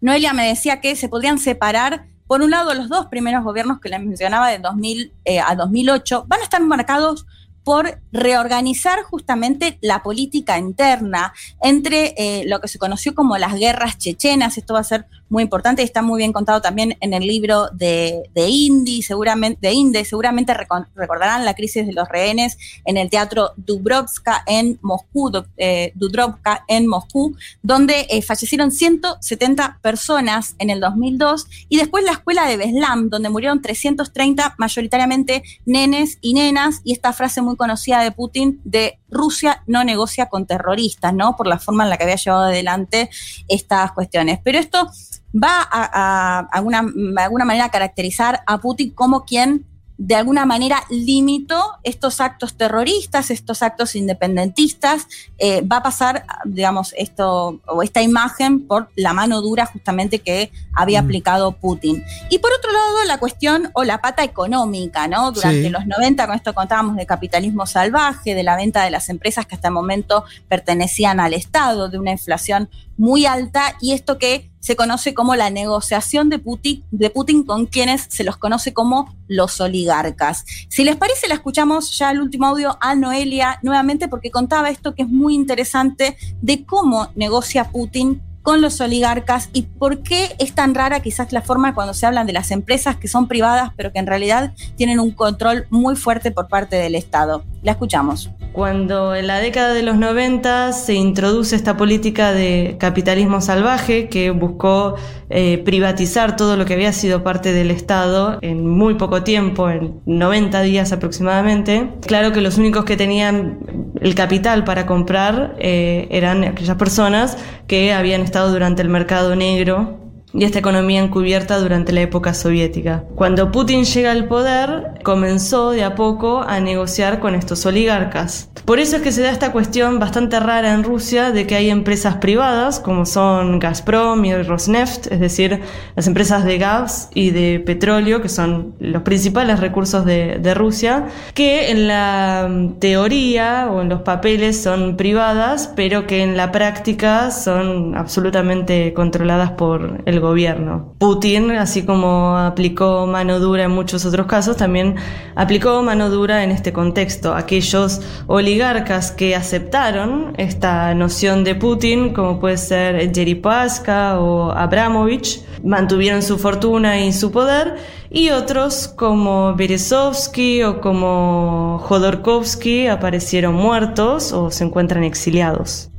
Noelia 0.00 0.32
me 0.32 0.46
decía 0.46 0.80
que 0.80 0.96
se 0.96 1.08
podrían 1.08 1.38
separar 1.38 2.06
por 2.30 2.42
un 2.42 2.52
lado, 2.52 2.74
los 2.74 2.88
dos 2.88 3.06
primeros 3.06 3.42
gobiernos 3.42 3.80
que 3.80 3.88
les 3.88 3.98
mencionaba 3.98 4.50
de 4.50 4.60
2000 4.60 5.12
eh, 5.24 5.40
a 5.40 5.56
2008 5.56 6.26
van 6.28 6.38
a 6.38 6.44
estar 6.44 6.62
marcados 6.62 7.26
por 7.64 8.00
reorganizar 8.12 9.02
justamente 9.02 9.78
la 9.80 10.04
política 10.04 10.56
interna 10.56 11.32
entre 11.60 12.14
eh, 12.16 12.44
lo 12.46 12.60
que 12.60 12.68
se 12.68 12.78
conoció 12.78 13.16
como 13.16 13.36
las 13.36 13.54
guerras 13.54 13.98
chechenas. 13.98 14.58
Esto 14.58 14.74
va 14.74 14.78
a 14.78 14.84
ser 14.84 15.06
muy 15.30 15.44
importante 15.44 15.80
y 15.80 15.84
está 15.84 16.02
muy 16.02 16.18
bien 16.18 16.32
contado 16.32 16.60
también 16.60 16.98
en 17.00 17.14
el 17.14 17.26
libro 17.26 17.68
de, 17.72 18.28
de 18.34 18.48
Indy, 18.48 19.00
seguramente, 19.02 19.58
de 19.66 19.72
Inde, 19.72 20.04
seguramente 20.04 20.52
recordarán 20.52 21.44
la 21.44 21.54
crisis 21.54 21.86
de 21.86 21.92
los 21.92 22.08
rehenes 22.08 22.58
en 22.84 22.96
el 22.96 23.08
teatro 23.08 23.52
Dubrovka 23.56 24.42
en 24.46 24.78
Moscú, 24.82 25.30
eh, 25.56 25.92
Dubrovka 25.94 26.64
en 26.66 26.88
Moscú, 26.88 27.36
donde 27.62 28.06
eh, 28.10 28.22
fallecieron 28.22 28.72
170 28.72 29.78
personas 29.80 30.56
en 30.58 30.68
el 30.68 30.80
2002 30.80 31.46
y 31.68 31.76
después 31.76 32.04
la 32.04 32.12
escuela 32.12 32.46
de 32.46 32.56
Beslam, 32.56 33.08
donde 33.08 33.30
murieron 33.30 33.62
330 33.62 34.56
mayoritariamente 34.58 35.44
nenes 35.64 36.18
y 36.20 36.34
nenas 36.34 36.80
y 36.82 36.92
esta 36.92 37.12
frase 37.12 37.40
muy 37.40 37.56
conocida 37.56 38.02
de 38.02 38.10
Putin 38.10 38.60
de 38.64 38.98
Rusia 39.08 39.62
no 39.66 39.84
negocia 39.84 40.26
con 40.26 40.46
terroristas, 40.46 41.14
¿no? 41.14 41.36
Por 41.36 41.46
la 41.46 41.58
forma 41.58 41.84
en 41.84 41.90
la 41.90 41.96
que 41.96 42.04
había 42.04 42.16
llevado 42.16 42.44
adelante 42.44 43.10
estas 43.48 43.92
cuestiones. 43.92 44.40
Pero 44.42 44.58
esto 44.58 44.90
va 45.34 45.66
a, 45.70 46.48
alguna, 46.52 46.82
de 46.82 47.20
alguna 47.22 47.44
manera 47.44 47.68
caracterizar 47.68 48.42
a 48.46 48.58
Putin 48.58 48.90
como 48.90 49.24
quien 49.24 49.66
de 50.02 50.14
alguna 50.14 50.46
manera 50.46 50.82
limitó 50.88 51.62
estos 51.82 52.22
actos 52.22 52.54
terroristas, 52.54 53.30
estos 53.30 53.62
actos 53.62 53.94
independentistas, 53.94 55.06
eh, 55.36 55.60
va 55.60 55.76
a 55.76 55.82
pasar, 55.82 56.24
digamos, 56.46 56.94
esto 56.96 57.60
o 57.66 57.82
esta 57.82 58.00
imagen 58.00 58.66
por 58.66 58.88
la 58.96 59.12
mano 59.12 59.42
dura 59.42 59.66
justamente 59.66 60.20
que 60.20 60.52
había 60.72 61.02
mm. 61.02 61.04
aplicado 61.04 61.52
Putin. 61.52 62.02
Y 62.30 62.38
por 62.38 62.50
otro 62.50 62.72
lado, 62.72 63.04
la 63.06 63.18
cuestión 63.18 63.70
o 63.74 63.84
la 63.84 64.00
pata 64.00 64.24
económica, 64.24 65.06
¿no? 65.06 65.32
Durante 65.32 65.68
los 65.68 65.86
90, 65.86 66.26
con 66.26 66.34
esto 66.34 66.54
contábamos 66.54 66.96
de 66.96 67.04
capitalismo 67.04 67.66
salvaje, 67.66 68.34
de 68.34 68.42
la 68.42 68.56
venta 68.56 68.82
de 68.82 68.90
las 68.90 69.10
empresas 69.10 69.44
que 69.44 69.56
hasta 69.56 69.68
el 69.68 69.74
momento 69.74 70.24
pertenecían 70.48 71.20
al 71.20 71.34
Estado, 71.34 71.90
de 71.90 71.98
una 71.98 72.12
inflación 72.12 72.70
muy 72.96 73.26
alta 73.26 73.76
y 73.82 73.92
esto 73.92 74.16
que 74.16 74.49
se 74.60 74.76
conoce 74.76 75.14
como 75.14 75.34
la 75.34 75.50
negociación 75.50 76.28
de 76.28 76.38
Putin, 76.38 76.84
de 76.90 77.10
Putin 77.10 77.42
con 77.42 77.66
quienes 77.66 78.06
se 78.08 78.24
los 78.24 78.36
conoce 78.36 78.72
como 78.72 79.14
los 79.26 79.60
oligarcas. 79.60 80.44
Si 80.68 80.84
les 80.84 80.96
parece, 80.96 81.28
la 81.28 81.34
escuchamos 81.34 81.96
ya 81.98 82.10
el 82.10 82.20
último 82.20 82.46
audio 82.46 82.78
a 82.80 82.94
Noelia 82.94 83.58
nuevamente 83.62 84.08
porque 84.08 84.30
contaba 84.30 84.70
esto 84.70 84.94
que 84.94 85.02
es 85.02 85.08
muy 85.08 85.34
interesante 85.34 86.16
de 86.40 86.64
cómo 86.64 87.08
negocia 87.16 87.70
Putin 87.70 88.22
con 88.42 88.60
los 88.60 88.80
oligarcas 88.80 89.50
y 89.52 89.62
por 89.62 90.02
qué 90.02 90.34
es 90.38 90.54
tan 90.54 90.74
rara 90.74 91.00
quizás 91.00 91.32
la 91.32 91.42
forma 91.42 91.74
cuando 91.74 91.94
se 91.94 92.06
hablan 92.06 92.26
de 92.26 92.32
las 92.32 92.50
empresas 92.50 92.96
que 92.96 93.08
son 93.08 93.28
privadas 93.28 93.70
pero 93.76 93.92
que 93.92 93.98
en 93.98 94.06
realidad 94.06 94.52
tienen 94.76 95.00
un 95.00 95.10
control 95.12 95.66
muy 95.70 95.96
fuerte 95.96 96.30
por 96.30 96.48
parte 96.48 96.76
del 96.76 96.94
Estado. 96.94 97.44
La 97.62 97.72
escuchamos. 97.72 98.30
Cuando 98.52 99.14
en 99.14 99.28
la 99.28 99.38
década 99.38 99.74
de 99.74 99.82
los 99.82 99.96
90 99.96 100.72
se 100.72 100.94
introduce 100.94 101.54
esta 101.54 101.76
política 101.76 102.32
de 102.32 102.76
capitalismo 102.80 103.40
salvaje 103.40 104.08
que 104.08 104.30
buscó 104.30 104.96
eh, 105.28 105.58
privatizar 105.58 106.34
todo 106.34 106.56
lo 106.56 106.64
que 106.64 106.74
había 106.74 106.92
sido 106.92 107.22
parte 107.22 107.52
del 107.52 107.70
Estado 107.70 108.38
en 108.40 108.66
muy 108.66 108.94
poco 108.94 109.22
tiempo, 109.22 109.70
en 109.70 110.00
90 110.04 110.62
días 110.62 110.90
aproximadamente, 110.90 111.92
claro 112.04 112.32
que 112.32 112.40
los 112.40 112.58
únicos 112.58 112.84
que 112.84 112.96
tenían 112.96 113.60
el 114.00 114.16
capital 114.16 114.64
para 114.64 114.86
comprar 114.86 115.54
eh, 115.58 116.08
eran 116.10 116.42
aquellas 116.42 116.76
personas 116.76 117.36
que 117.68 117.92
habían 117.92 118.22
estado 118.30 118.52
durante 118.52 118.80
el 118.80 118.88
mercado 118.88 119.34
negro 119.34 120.09
y 120.32 120.44
esta 120.44 120.58
economía 120.58 121.02
encubierta 121.02 121.58
durante 121.58 121.92
la 121.92 122.02
época 122.02 122.34
soviética. 122.34 123.04
Cuando 123.14 123.50
Putin 123.50 123.84
llega 123.84 124.12
al 124.12 124.26
poder, 124.26 124.94
comenzó 125.02 125.70
de 125.70 125.82
a 125.82 125.94
poco 125.94 126.42
a 126.42 126.60
negociar 126.60 127.18
con 127.18 127.34
estos 127.34 127.66
oligarcas. 127.66 128.48
Por 128.64 128.78
eso 128.78 128.96
es 128.96 129.02
que 129.02 129.10
se 129.10 129.22
da 129.22 129.30
esta 129.30 129.52
cuestión 129.52 129.98
bastante 129.98 130.38
rara 130.38 130.72
en 130.72 130.84
Rusia 130.84 131.32
de 131.32 131.46
que 131.46 131.56
hay 131.56 131.70
empresas 131.70 132.16
privadas 132.16 132.78
como 132.78 133.06
son 133.06 133.58
Gazprom 133.58 134.24
y 134.24 134.34
Rosneft, 134.42 135.10
es 135.10 135.18
decir, 135.18 135.60
las 135.96 136.06
empresas 136.06 136.44
de 136.44 136.58
gas 136.58 137.10
y 137.14 137.30
de 137.30 137.58
petróleo, 137.60 138.22
que 138.22 138.28
son 138.28 138.74
los 138.78 139.02
principales 139.02 139.58
recursos 139.58 140.04
de, 140.04 140.38
de 140.38 140.54
Rusia, 140.54 141.08
que 141.34 141.70
en 141.70 141.88
la 141.88 142.48
teoría 142.78 143.68
o 143.70 143.80
en 143.80 143.88
los 143.88 144.02
papeles 144.02 144.62
son 144.62 144.96
privadas, 144.96 145.72
pero 145.74 146.06
que 146.06 146.22
en 146.22 146.36
la 146.36 146.52
práctica 146.52 147.30
son 147.30 147.96
absolutamente 147.96 148.92
controladas 148.94 149.52
por 149.52 150.02
el 150.04 150.19
gobierno. 150.20 150.94
Putin, 150.98 151.50
así 151.52 151.82
como 151.84 152.36
aplicó 152.36 153.06
mano 153.06 153.40
dura 153.40 153.64
en 153.64 153.70
muchos 153.70 154.04
otros 154.04 154.26
casos, 154.26 154.56
también 154.56 154.96
aplicó 155.34 155.82
mano 155.82 156.10
dura 156.10 156.44
en 156.44 156.50
este 156.50 156.72
contexto. 156.72 157.34
Aquellos 157.34 158.00
oligarcas 158.26 159.10
que 159.10 159.34
aceptaron 159.34 160.34
esta 160.36 160.94
noción 160.94 161.44
de 161.44 161.54
Putin, 161.54 162.12
como 162.12 162.38
puede 162.38 162.56
ser 162.56 163.10
Paska 163.40 164.20
o 164.20 164.50
Abramovich, 164.52 165.42
mantuvieron 165.64 166.22
su 166.22 166.38
fortuna 166.38 167.00
y 167.00 167.12
su 167.12 167.30
poder, 167.30 167.76
y 168.10 168.30
otros 168.30 168.88
como 168.88 169.54
Berezovsky 169.54 170.62
o 170.64 170.80
como 170.80 171.78
Jodorkovsky 171.82 172.86
aparecieron 172.86 173.54
muertos 173.54 174.32
o 174.32 174.50
se 174.50 174.64
encuentran 174.64 175.04
exiliados. 175.04 175.90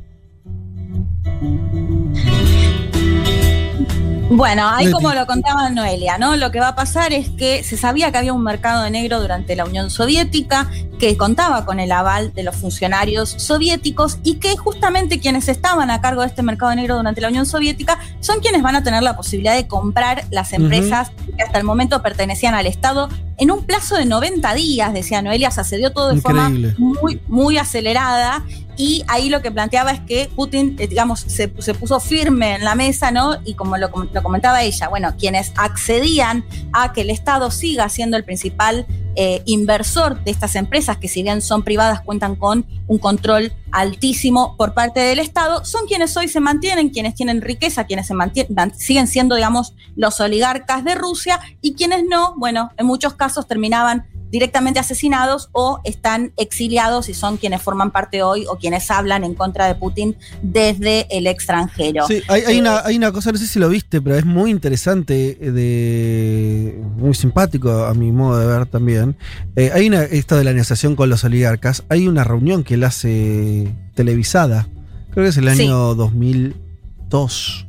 Bueno, 4.42 4.68
ahí 4.68 4.90
como 4.90 5.14
lo 5.14 5.28
contaba 5.28 5.70
Noelia, 5.70 6.18
¿no? 6.18 6.36
Lo 6.36 6.50
que 6.50 6.60
va 6.60 6.70
a 6.70 6.76
pasar 6.76 7.14
es 7.14 7.30
que 7.30 7.64
se 7.64 7.78
sabía 7.78 8.12
que 8.12 8.18
había 8.18 8.34
un 8.34 8.44
mercado 8.44 8.90
negro 8.90 9.22
durante 9.22 9.56
la 9.56 9.66
Unión 9.66 9.92
Soviética, 9.92 10.68
que 11.02 11.18
contaba 11.18 11.66
con 11.66 11.80
el 11.80 11.92
aval 11.92 12.32
de 12.32 12.44
los 12.44 12.56
funcionarios 12.56 13.32
soviéticos 13.32 14.20
y 14.22 14.36
que 14.36 14.56
justamente 14.56 15.20
quienes 15.20 15.48
estaban 15.48 15.90
a 15.90 16.00
cargo 16.00 16.22
de 16.22 16.28
este 16.28 16.44
mercado 16.44 16.76
negro 16.76 16.96
durante 16.96 17.22
la 17.22 17.30
Unión 17.30 17.48
Soviética 17.48 17.98
son 18.20 18.40
quienes 18.40 18.62
van 18.62 18.76
a 18.76 18.84
tener 18.84 19.02
la 19.02 19.18
posibilidad 19.18 19.56
de 19.56 19.68
comprar 19.68 20.26
las 20.30 20.54
empresas 20.54 21.10
que 21.36 21.42
hasta 21.42 21.58
el 21.58 21.64
momento 21.64 22.04
pertenecían 22.04 22.54
al 22.54 22.68
Estado 22.68 23.10
en 23.42 23.50
un 23.50 23.66
plazo 23.66 23.96
de 23.96 24.06
90 24.06 24.54
días, 24.54 24.94
decía 24.94 25.24
Noelia, 25.24 25.50
se 25.50 25.78
dio 25.78 25.92
todo 25.92 26.14
de 26.14 26.22
forma 26.22 26.48
muy, 26.78 27.20
muy 27.28 27.58
acelerada. 27.58 28.46
Y 28.78 29.04
ahí 29.08 29.30
lo 29.30 29.42
que 29.42 29.52
planteaba 29.52 29.92
es 29.92 30.00
que 30.02 30.30
Putin, 30.36 30.76
eh, 30.78 30.88
digamos, 30.88 31.22
se, 31.22 31.48
puso 31.48 32.00
firme 32.00 32.54
en 32.56 32.64
la 32.64 32.76
mesa, 32.76 33.10
¿no? 33.10 33.38
Y 33.44 33.56
como 33.56 33.78
lo, 33.78 33.92
comentaba 33.92 34.62
ella, 34.62 34.90
bueno, 34.90 35.16
quienes 35.18 35.54
accedían 35.56 36.46
a 36.72 36.94
que 36.94 37.02
el 37.02 37.10
Estado 37.10 37.50
siga 37.50 37.90
siendo 37.90 38.16
el 38.16 38.24
principal 38.24 38.86
eh, 39.16 39.42
inversor 39.46 40.24
de 40.24 40.30
estas 40.30 40.56
empresas, 40.56 40.91
que 40.98 41.08
si 41.08 41.24
bien 41.24 41.42
son 41.42 41.64
privadas, 41.64 42.02
cuentan 42.02 42.36
con 42.36 42.66
un 42.88 42.98
control 42.98 43.54
altísimo 43.72 44.56
por 44.58 44.74
parte 44.74 45.00
del 45.00 45.20
Estado, 45.20 45.64
son 45.66 45.88
quienes 45.88 46.16
hoy 46.18 46.28
se 46.28 46.40
mantienen, 46.40 46.90
quienes 46.90 47.16
tienen 47.16 47.42
riqueza, 47.42 47.86
quienes 47.86 48.08
se 48.08 48.14
mantienen, 48.14 48.74
siguen 48.76 49.08
siendo, 49.08 49.36
digamos, 49.36 49.74
los 49.96 50.20
oligarcas 50.20 50.84
de 50.84 50.96
Rusia 50.96 51.40
y 51.62 51.74
quienes 51.74 52.04
no, 52.10 52.36
bueno, 52.38 52.72
en 52.78 52.86
muchos 52.86 53.14
casos 53.14 53.48
terminaban 53.48 54.08
directamente 54.32 54.80
asesinados 54.80 55.50
o 55.52 55.80
están 55.84 56.32
exiliados 56.38 57.10
y 57.10 57.14
son 57.14 57.38
quienes 57.38 57.62
forman 57.62 57.92
parte 57.92 58.24
hoy 58.24 58.46
o 58.48 58.58
quienes 58.58 58.90
hablan 58.90 59.24
en 59.24 59.36
contra 59.36 59.68
de 59.68 59.76
Putin 59.76 60.16
desde 60.42 61.06
el 61.16 61.28
extranjero. 61.28 62.08
Sí, 62.08 62.22
hay, 62.28 62.60
una, 62.60 62.78
eh, 62.78 62.82
hay 62.86 62.98
una 62.98 63.12
cosa, 63.12 63.32
no 63.32 63.38
sé 63.38 63.48
si 63.48 63.60
lo 63.60 63.70
viste, 63.70 64.02
pero 64.02 64.16
es 64.16 64.26
muy 64.26 64.50
interesante, 64.50 65.38
eh, 65.40 65.52
de, 65.52 66.82
muy 66.98 67.14
simpático 67.14 67.70
a 67.86 67.94
mi 67.94 68.12
modo 68.12 68.40
de 68.40 68.48
ver 68.48 68.66
también. 68.66 69.18
Eh, 69.56 69.72
hay 69.74 69.88
una, 69.88 70.04
esto 70.04 70.38
de 70.38 70.46
la 70.46 70.54
negociación 70.54 70.96
con 70.96 71.10
los 71.10 71.24
oligarcas, 71.24 71.84
hay 71.90 72.08
una 72.08 72.24
reunión 72.24 72.64
que 72.64 72.76
él 72.76 72.84
hace 72.86 73.74
televisada, 73.96 74.68
creo 75.12 75.26
que 75.26 75.30
es 75.30 75.38
el 75.38 75.50
año 75.50 75.94
2002, 75.96 77.68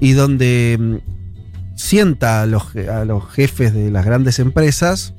y 0.00 0.12
donde 0.12 0.76
mm, 0.78 1.17
sienta 1.78 2.42
a 2.42 2.46
los, 2.46 2.74
a 2.74 3.04
los 3.04 3.30
jefes 3.30 3.72
de 3.72 3.90
las 3.90 4.04
grandes 4.04 4.40
empresas 4.40 5.14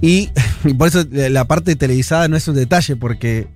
y, 0.00 0.30
por 0.78 0.88
eso 0.88 1.04
la 1.10 1.46
parte 1.46 1.74
televisada 1.74 2.28
no 2.28 2.36
es 2.36 2.46
un 2.46 2.54
detalle 2.54 2.94
porque 2.96 3.48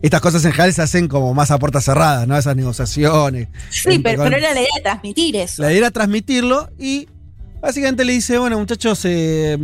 estas 0.00 0.20
cosas 0.20 0.44
en 0.46 0.52
general 0.52 0.72
se 0.72 0.82
hacen 0.82 1.08
como 1.08 1.32
más 1.34 1.50
a 1.50 1.58
puertas 1.58 1.84
cerradas, 1.84 2.26
¿no? 2.26 2.36
Esas 2.36 2.56
negociaciones. 2.56 3.48
Sí, 3.70 3.98
pero, 3.98 4.24
era 4.24 4.38
la 4.38 4.60
idea 4.60 4.70
de 4.76 4.82
transmitir 4.82 5.36
eso. 5.36 5.62
La 5.62 5.68
idea 5.68 5.78
era 5.78 5.90
transmitirlo 5.90 6.70
y 6.78 7.08
básicamente 7.60 8.04
le 8.04 8.14
dice, 8.14 8.38
bueno 8.38 8.58
muchachos, 8.58 9.04
eh, 9.04 9.58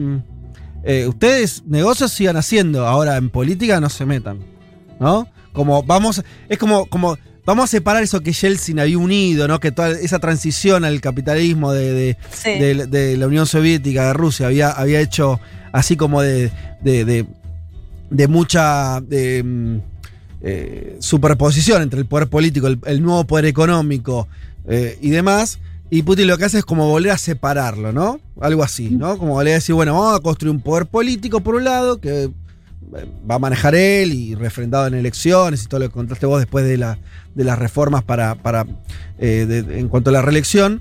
eh, 0.85 1.07
ustedes 1.09 1.65
negocios 1.67 2.13
sigan 2.13 2.37
haciendo, 2.37 2.87
ahora 2.87 3.17
en 3.17 3.31
política 3.31 3.81
no 3.81 3.89
se 3.89 4.05
metan, 4.05 4.39
¿no? 5.01 5.29
Como 5.55 5.83
vamos, 5.83 6.23
es 6.49 6.59
como, 6.59 6.87
como 6.87 7.17
Vamos 7.49 7.65
a 7.65 7.67
separar 7.69 8.03
eso 8.03 8.21
que 8.21 8.35
Yeltsin 8.35 8.79
había 8.79 8.99
unido, 8.99 9.49
¿no? 9.49 9.59
Que 9.59 9.73
toda 9.73 9.93
esa 9.93 10.19
transición 10.19 10.85
al 10.85 11.01
capitalismo 11.01 11.73
de, 11.73 12.15
la 13.17 13.27
Unión 13.27 13.47
Soviética, 13.47 14.09
de 14.09 14.13
Rusia, 14.13 14.49
había, 14.49 14.71
había 14.71 15.01
hecho 15.01 15.41
así 15.73 15.97
como 15.97 16.21
de, 16.21 16.53
de, 16.83 18.29
mucha 18.29 19.01
mm, 19.01 19.77
eh, 20.43 20.97
superposición 20.99 21.81
entre 21.81 22.01
el 22.01 22.05
poder 22.05 22.29
político, 22.29 22.67
el, 22.67 23.03
nuevo 23.03 23.25
poder 23.25 23.47
económico 23.47 24.29
eh, 24.69 24.99
y 25.01 25.09
demás. 25.09 25.59
Y 25.89 26.03
Putin 26.03 26.27
lo 26.27 26.37
que 26.37 26.45
hace 26.45 26.59
es 26.59 26.67
como 26.67 26.91
volver 26.91 27.13
a 27.13 27.17
separarlo, 27.17 27.95
¿no? 27.95 28.21
Algo 28.43 28.63
así, 28.63 28.91
¿no? 28.91 29.17
Como 29.17 29.33
volver 29.33 29.53
a 29.53 29.55
decir, 29.55 29.75
bueno, 29.75 29.95
vamos 29.95 30.19
a 30.19 30.21
construir 30.21 30.55
un 30.55 30.61
poder 30.61 30.85
político 30.85 31.41
por 31.41 31.55
un 31.55 31.65
lado, 31.65 31.99
que 31.99 32.29
va 33.31 33.35
a 33.35 33.39
manejar 33.39 33.75
él 33.75 34.13
y 34.13 34.35
refrendado 34.35 34.87
en 34.87 34.95
elecciones 34.95 35.65
y 35.65 35.67
todo 35.67 35.81
lo 35.81 35.89
que 35.89 35.93
contaste 35.93 36.27
vos 36.27 36.41
después 36.41 36.65
de, 36.65 36.79
la, 36.79 36.99
de 37.35 37.45
las 37.45 37.59
reformas 37.59 38.03
para, 38.03 38.35
para 38.37 38.67
eh, 39.19 39.65
en 39.71 39.89
cuanto 39.89 40.11
a 40.11 40.13
la 40.13 40.23
reelección. 40.23 40.81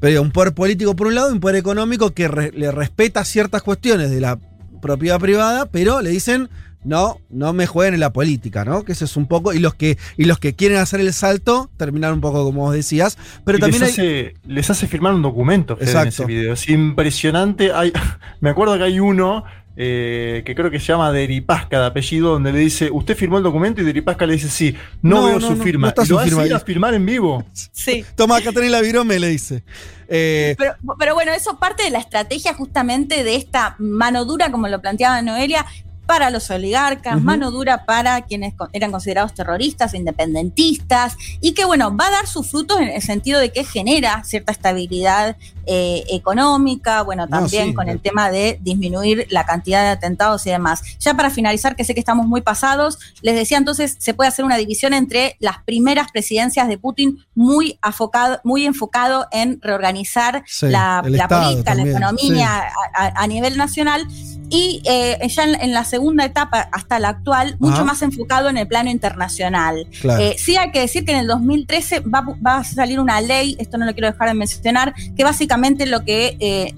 Pero 0.00 0.22
un 0.22 0.30
poder 0.30 0.54
político 0.54 0.94
por 0.94 1.08
un 1.08 1.14
lado 1.16 1.30
y 1.30 1.32
un 1.32 1.40
poder 1.40 1.56
económico 1.56 2.12
que 2.12 2.28
le 2.28 2.70
respeta 2.70 3.24
ciertas 3.24 3.62
cuestiones 3.62 4.10
de 4.10 4.20
la 4.20 4.38
propiedad 4.80 5.18
privada, 5.18 5.66
pero 5.66 6.00
le 6.02 6.10
dicen, 6.10 6.48
no, 6.84 7.20
no 7.30 7.52
me 7.52 7.66
jueguen 7.66 7.94
en 7.94 8.00
la 8.00 8.12
política, 8.12 8.64
¿no? 8.64 8.84
Que 8.84 8.92
eso 8.92 9.04
es 9.04 9.16
un 9.16 9.26
poco. 9.26 9.52
Y 9.52 9.58
los 9.58 9.74
que, 9.74 9.98
y 10.16 10.24
los 10.24 10.38
que 10.38 10.54
quieren 10.54 10.78
hacer 10.78 11.00
el 11.00 11.12
salto, 11.12 11.70
terminar 11.76 12.12
un 12.12 12.20
poco 12.20 12.44
como 12.44 12.62
vos 12.62 12.74
decías. 12.74 13.18
Pero 13.44 13.58
también 13.58 13.82
les, 13.82 13.92
hace, 13.92 14.34
les 14.46 14.70
hace 14.70 14.86
firmar 14.86 15.14
un 15.14 15.22
documento 15.22 15.76
en 15.80 16.06
ese 16.06 16.24
video. 16.24 16.52
Es 16.52 16.68
impresionante. 16.68 17.72
Hay, 17.72 17.92
me 18.40 18.50
acuerdo 18.50 18.78
que 18.78 18.84
hay 18.84 19.00
uno 19.00 19.44
eh, 19.80 20.42
que 20.44 20.56
creo 20.56 20.72
que 20.72 20.80
se 20.80 20.86
llama 20.86 21.12
Deripasca 21.12 21.78
de 21.78 21.86
apellido, 21.86 22.32
donde 22.32 22.52
le 22.52 22.58
dice, 22.58 22.90
usted 22.90 23.16
firmó 23.16 23.38
el 23.38 23.44
documento 23.44 23.80
y 23.80 23.84
Deripasca 23.84 24.26
le 24.26 24.32
dice, 24.32 24.48
sí, 24.48 24.74
no, 25.02 25.24
veo 25.24 25.40
su 25.40 25.54
firma. 25.56 25.94
No 25.96 26.04
lo 26.04 26.18
firma 26.18 26.42
a 26.52 26.58
firmar 26.58 26.94
en 26.94 27.06
vivo. 27.06 27.44
Sí. 27.72 28.04
Toma, 28.16 28.40
Catarina 28.40 28.80
Virome 28.80 29.20
le 29.20 29.28
dice. 29.28 29.62
Eh, 30.08 30.56
pero, 30.58 30.74
pero, 30.98 31.14
bueno, 31.14 31.32
eso 31.32 31.58
parte 31.60 31.84
de 31.84 31.90
la 31.90 32.00
estrategia 32.00 32.54
justamente 32.54 33.22
de 33.22 33.36
esta 33.36 33.76
mano 33.78 34.24
dura, 34.24 34.50
como 34.50 34.66
lo 34.66 34.80
planteaba 34.80 35.22
Noelia, 35.22 35.64
para 36.08 36.30
los 36.30 36.50
oligarcas, 36.50 37.22
mano 37.22 37.50
dura 37.50 37.84
para 37.84 38.22
quienes 38.22 38.54
eran 38.72 38.90
considerados 38.90 39.34
terroristas, 39.34 39.92
independentistas, 39.92 41.18
y 41.42 41.52
que 41.52 41.66
bueno, 41.66 41.94
va 41.94 42.06
a 42.06 42.10
dar 42.10 42.26
sus 42.26 42.50
frutos 42.50 42.80
en 42.80 42.88
el 42.88 43.02
sentido 43.02 43.38
de 43.38 43.52
que 43.52 43.62
genera 43.62 44.24
cierta 44.24 44.50
estabilidad 44.50 45.36
eh, 45.70 46.04
económica, 46.08 47.02
bueno, 47.02 47.28
también 47.28 47.74
con 47.74 47.88
el 47.88 48.00
tema 48.00 48.30
de 48.30 48.58
disminuir 48.62 49.26
la 49.30 49.44
cantidad 49.44 49.82
de 49.82 49.90
atentados 49.90 50.46
y 50.46 50.50
demás. 50.50 50.82
Ya 50.98 51.14
para 51.14 51.28
finalizar, 51.28 51.76
que 51.76 51.84
sé 51.84 51.92
que 51.92 52.00
estamos 52.00 52.26
muy 52.26 52.40
pasados, 52.40 52.98
les 53.20 53.34
decía 53.34 53.58
entonces, 53.58 53.96
se 53.98 54.14
puede 54.14 54.28
hacer 54.28 54.44
una 54.44 54.56
división 54.56 54.94
entre 54.94 55.36
las 55.40 55.62
primeras 55.64 56.10
presidencias 56.10 56.68
de 56.68 56.78
Putin 56.78 57.18
muy, 57.34 57.78
afocado, 57.82 58.40
muy 58.44 58.64
enfocado 58.64 59.26
en 59.30 59.60
reorganizar 59.60 60.42
la, 60.62 61.02
política, 61.02 61.74
la 61.74 61.82
economía 61.82 62.68
a, 62.94 63.26
nivel 63.26 63.56
nacional. 63.58 64.06
Y 64.50 64.80
eh, 64.86 65.18
ya 65.28 65.44
en, 65.44 65.74
la 65.74 65.84
segunda 65.84 66.24
etapa, 66.24 66.70
hasta 66.72 66.98
la 66.98 67.10
actual, 67.10 67.56
mucho 67.58 67.84
más 67.84 68.00
enfocado 68.00 68.48
en 68.48 68.56
el 68.56 68.66
plano 68.66 68.88
internacional. 68.90 69.86
Eh, 70.18 70.36
sí 70.38 70.56
hay 70.56 70.70
que 70.70 70.80
decir 70.80 71.04
que 71.04 71.12
en 71.12 71.18
el 71.18 71.26
2013 71.26 72.00
va, 72.00 72.24
a 72.44 72.64
salir 72.64 72.98
una 73.00 73.20
ley, 73.20 73.56
esto 73.58 73.76
no 73.76 73.84
lo 73.84 73.92
quiero 73.92 74.10
dejar 74.10 74.28
de 74.28 74.34
mencionar, 74.34 74.94
que 75.14 75.24
básicamente 75.24 75.57
lo 75.86 76.04
que 76.04 76.36
eh, 76.40 76.74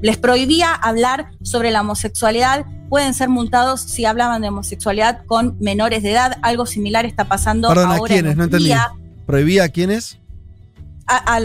les 0.00 0.16
prohibía 0.16 0.72
hablar 0.72 1.30
sobre 1.42 1.70
la 1.70 1.80
homosexualidad 1.80 2.64
pueden 2.88 3.14
ser 3.14 3.28
multados 3.28 3.80
si 3.80 4.04
hablaban 4.04 4.42
de 4.42 4.48
homosexualidad 4.48 5.24
con 5.26 5.56
menores 5.60 6.02
de 6.02 6.12
edad. 6.12 6.38
Algo 6.42 6.66
similar 6.66 7.06
está 7.06 7.24
pasando 7.26 7.68
ahora. 7.68 7.94
¿A 7.94 7.98
quiénes? 8.00 8.36
No 8.36 8.44
entendí. 8.44 8.72
¿Prohibía 9.26 9.64
a 9.64 9.68
quiénes? 9.68 10.18
a, 11.06 11.40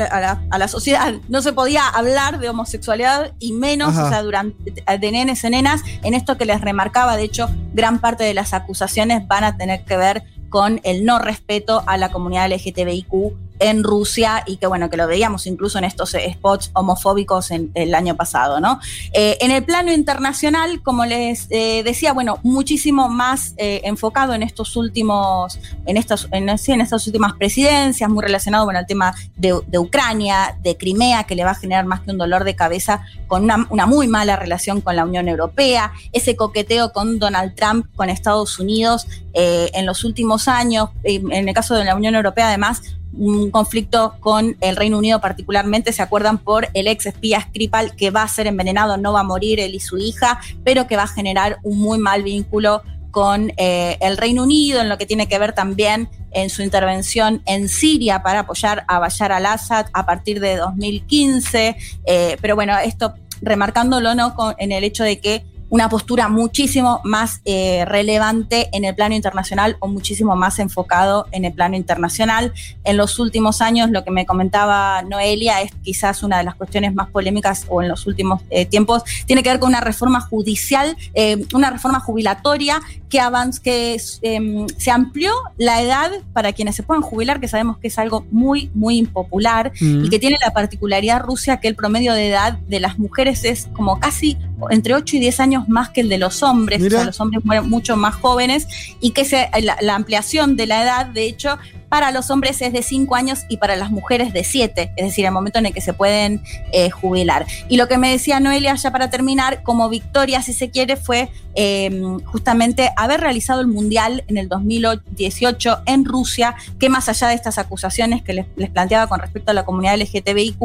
la, 0.58 0.68
sociedad. 0.68 1.16
No 1.28 1.42
se 1.42 1.54
podía 1.54 1.88
hablar 1.88 2.40
de 2.40 2.50
homosexualidad 2.50 3.34
y 3.40 3.54
menos, 3.54 3.96
o 3.98 4.10
sea, 4.10 4.24
durante, 4.24 4.72
de 5.00 5.12
nenes 5.12 5.44
y 5.44 5.50
nenas, 5.50 5.82
en 6.04 6.14
esto 6.14 6.38
que 6.38 6.46
les 6.46 6.62
remarcaba, 6.62 7.18
de 7.18 7.24
hecho, 7.24 7.50
gran 7.74 8.00
parte 8.00 8.24
de 8.24 8.34
las 8.34 8.54
acusaciones 8.54 9.28
van 9.28 9.44
a 9.44 9.58
tener 9.58 9.84
que 9.84 9.98
ver 9.98 10.24
con 10.50 10.82
el 10.84 11.06
no 11.06 11.20
respeto 11.20 11.84
a 11.86 11.98
la 11.98 12.10
comunidad 12.10 12.50
LGTBIQ 12.50 13.14
en 13.60 13.84
Rusia 13.84 14.44
y 14.46 14.58
que 14.58 14.68
bueno, 14.68 14.90
que 14.90 14.98
lo 14.98 15.08
veíamos 15.08 15.46
incluso 15.48 15.78
en 15.78 15.84
estos 15.84 16.16
spots 16.16 16.72
homofóbicos 16.74 17.52
en, 17.52 17.72
el 17.76 17.94
año 17.94 18.16
pasado, 18.16 18.60
¿no? 18.60 18.80
Eh, 19.14 19.38
en 19.42 19.52
el 19.52 19.64
plano 19.64 19.92
internacional, 19.92 20.82
como 20.82 21.06
les 21.06 21.48
eh, 21.50 21.84
decía, 21.84 22.14
bueno, 22.14 22.40
muchísimo 22.44 23.10
más 23.10 23.54
eh, 23.58 23.82
enfocado 23.84 24.34
en 24.34 24.44
estos 24.44 24.76
últimos, 24.76 25.60
en 25.86 25.98
estas, 25.98 26.28
en, 26.32 26.50
estas 26.50 27.06
últimas 27.06 27.34
presidencias, 27.34 28.10
muy 28.10 28.24
relacionado 28.24 28.66
con 28.66 28.76
el 28.76 28.86
tema 28.86 29.14
de, 29.36 29.54
Ucrania, 29.78 30.58
de 30.62 30.78
Crimea, 30.78 31.24
que 31.26 31.36
le 31.36 31.44
va 31.44 31.52
a 31.52 31.56
generar 31.56 31.86
más 31.86 32.02
que 32.02 32.12
un 32.12 32.18
dolor 32.18 32.44
de 32.44 32.56
cabeza 32.56 33.02
con 33.28 33.44
una, 33.44 33.68
una 33.70 33.86
muy 33.86 34.08
mala 34.08 34.36
relación 34.36 34.82
con 34.82 34.96
la 34.96 35.06
Unión 35.06 35.28
Europea, 35.28 35.92
ese 36.12 36.36
coqueteo 36.36 36.92
con 36.92 37.20
Donald 37.20 37.56
Trump, 37.56 37.88
con 37.96 38.10
Estados 38.10 38.60
Unidos 38.60 39.08
en 39.34 39.86
los 39.86 40.04
últimos 40.04 40.48
años, 40.48 40.90
en 41.04 41.48
el 41.48 41.54
caso 41.54 41.76
de 41.76 41.86
la 41.86 41.96
Unión 41.96 42.16
Europea 42.16 42.48
además, 42.48 42.82
un 43.14 43.52
conflicto 43.52 44.16
con 44.20 44.56
el 44.62 44.76
Reino 44.76 44.98
Unido 44.98 45.20
particularmente, 45.20 45.92
se 45.92 46.02
acuerdan 46.02 46.38
por 46.38 46.68
el 46.74 46.88
ex 46.88 47.08
espía 47.08 47.42
Skripal 47.42 47.96
que 47.96 48.12
va 48.12 48.24
a 48.24 48.28
ser 48.28 48.48
envenenado, 48.48 48.98
no 48.98 49.14
va 49.14 49.22
a 49.22 49.24
morir 49.24 49.60
él 49.60 49.76
y 49.76 49.80
su 49.80 49.98
hija, 49.98 50.40
pero 50.64 50.88
que 50.88 50.96
va 50.96 51.04
a 51.04 51.08
generar 51.08 51.58
un 51.64 51.80
muy 51.80 51.98
mal 51.98 52.24
vínculo 52.24 52.82
con 53.12 53.52
eh, 53.58 53.98
el 54.02 54.18
Reino 54.18 54.44
Unido, 54.44 54.82
en 54.82 54.90
lo 54.90 54.98
que 54.98 55.06
tiene 55.06 55.28
que 55.28 55.40
ver 55.40 55.54
también 55.54 56.10
en 56.32 56.50
su 56.50 56.62
intervención 56.62 57.42
en 57.46 57.68
Siria 57.68 58.22
para 58.22 58.42
apoyar 58.42 58.86
a 58.88 59.00
Bashar 59.00 59.32
al-Assad 59.32 59.88
a 59.94 60.06
partir 60.06 60.40
de 60.40 60.58
2015. 60.58 61.76
Eh, 62.06 62.38
pero 62.40 62.56
bueno, 62.56 62.78
esto 62.78 63.16
remarcándolo 63.42 64.16
¿no? 64.16 64.36
en 64.58 64.72
el 64.72 64.84
hecho 64.84 65.04
de 65.04 65.20
que 65.20 65.46
una 65.70 65.90
postura 65.90 66.28
muchísimo 66.30 67.02
más 67.04 67.42
eh, 67.46 67.86
relevante 67.86 68.70
en 68.74 68.86
el 68.86 68.96
plano 68.96 69.16
internacional 69.16 69.78
o 69.80 69.88
muchísimo 69.88 70.36
más 70.36 70.60
enfocado 70.60 71.28
en 71.32 71.46
el 71.46 71.54
plano 71.54 71.76
internacional. 71.76 72.54
En 72.84 72.98
los 72.98 73.20
últimos 73.20 73.62
años, 73.62 73.90
lo 73.92 74.04
que 74.04 74.12
me 74.12 74.26
comentaba 74.26 75.02
Noelia 75.04 75.62
es 75.62 75.72
quizás 75.84 76.24
una 76.24 76.40
de 76.40 76.44
las 76.44 76.56
cuestiones 76.56 76.94
más 76.94 77.10
polémicas 77.10 77.66
o 77.70 77.82
en 77.82 77.88
los 77.88 78.08
últimos 78.08 78.42
eh, 78.50 78.66
tiempos, 78.66 79.04
tiene 79.26 79.44
que 79.44 79.50
ver 79.50 79.60
con 79.60 79.70
una 79.70 79.82
reforma 79.82 80.22
judicial, 80.22 80.98
eh, 81.14 81.46
una 81.54 81.70
reforma 81.70 82.00
jubilatoria 82.00 82.82
que, 83.10 83.20
que 83.64 84.02
em, 84.22 84.68
se 84.78 84.92
amplió 84.92 85.34
la 85.58 85.82
edad 85.82 86.12
para 86.34 86.54
quienes 86.54 86.76
se 86.76 86.84
puedan 86.84 87.02
jubilar, 87.02 87.40
que 87.40 87.48
sabemos 87.48 87.78
que 87.78 87.88
es 87.88 87.98
algo 87.98 88.26
muy, 88.32 88.70
muy 88.74 88.98
impopular 88.98 89.72
y 89.80 90.10
que 90.10 90.20
tiene 90.20 90.38
la 90.44 90.52
particularidad 90.52 91.22
Rusia 91.22 91.60
que 91.60 91.68
el 91.68 91.76
promedio 91.76 92.14
de 92.14 92.30
edad 92.30 92.54
de 92.54 92.80
las 92.80 93.00
mujeres 93.00 93.44
es 93.44 93.68
como 93.74 94.00
casi 94.00 94.38
entre 94.70 94.94
8 94.94 95.18
y 95.18 95.20
10 95.20 95.40
años 95.40 95.70
más 95.70 95.90
que 95.90 96.02
el 96.02 96.10
de 96.10 96.18
los 96.18 96.44
hombres, 96.44 96.82
o 96.84 96.90
sea, 96.90 97.04
los 97.04 97.20
hombres 97.20 97.44
mueren 97.44 97.70
mucho 97.70 97.98
más 97.98 98.16
jóvenes 98.16 98.68
y 99.00 99.12
que 99.12 99.26
se, 99.26 99.50
la 99.82 99.96
ampliación 99.96 100.56
de 100.56 100.68
la 100.68 100.84
edad, 100.84 101.06
de 101.06 101.26
hecho, 101.26 101.58
para 101.90 102.12
los 102.12 102.30
hombres 102.30 102.62
es 102.62 102.72
de 102.72 102.84
5 102.84 103.16
años 103.16 103.40
y 103.50 103.58
para 103.58 103.76
las 103.76 103.90
mujeres 103.90 104.32
de 104.32 104.44
7, 104.44 104.94
es 104.96 105.06
decir, 105.06 105.26
el 105.26 105.32
momento 105.32 105.60
en 105.60 105.66
el 105.66 105.74
que 105.74 105.82
se 105.82 105.94
pueden 105.94 106.42
eh, 106.72 106.90
jubilar. 106.92 107.46
Y 107.68 107.78
lo 107.78 107.88
que 107.88 107.98
me 107.98 108.12
decía 108.12 108.40
Noelia 108.40 108.76
ya 108.76 108.92
para 108.92 109.10
terminar, 109.10 109.64
como 109.64 109.90
victoria, 109.90 110.42
si 110.42 110.54
se 110.54 110.70
quiere, 110.70 110.96
fue 110.96 111.30
em, 111.56 112.20
justamente 112.20 112.92
haber 112.96 113.22
realizado 113.22 113.62
el 113.62 113.68
Mundial 113.68 114.24
en 114.28 114.38
el 114.38 114.48
2018 114.48 115.80
en 115.88 116.06
Rusia, 116.06 116.56
que 116.80 116.90
más 116.90 117.10
allá 117.10 117.28
de 117.28 117.34
estas 117.34 117.58
acusaciones 117.58 118.22
que 118.22 118.34
les, 118.34 118.46
planteaba 118.70 119.08
con 119.08 119.20
respecto 119.20 119.52
a 119.52 119.54
la 119.54 119.66
comunidad 119.66 119.98
LGTBIQ, 119.98 120.60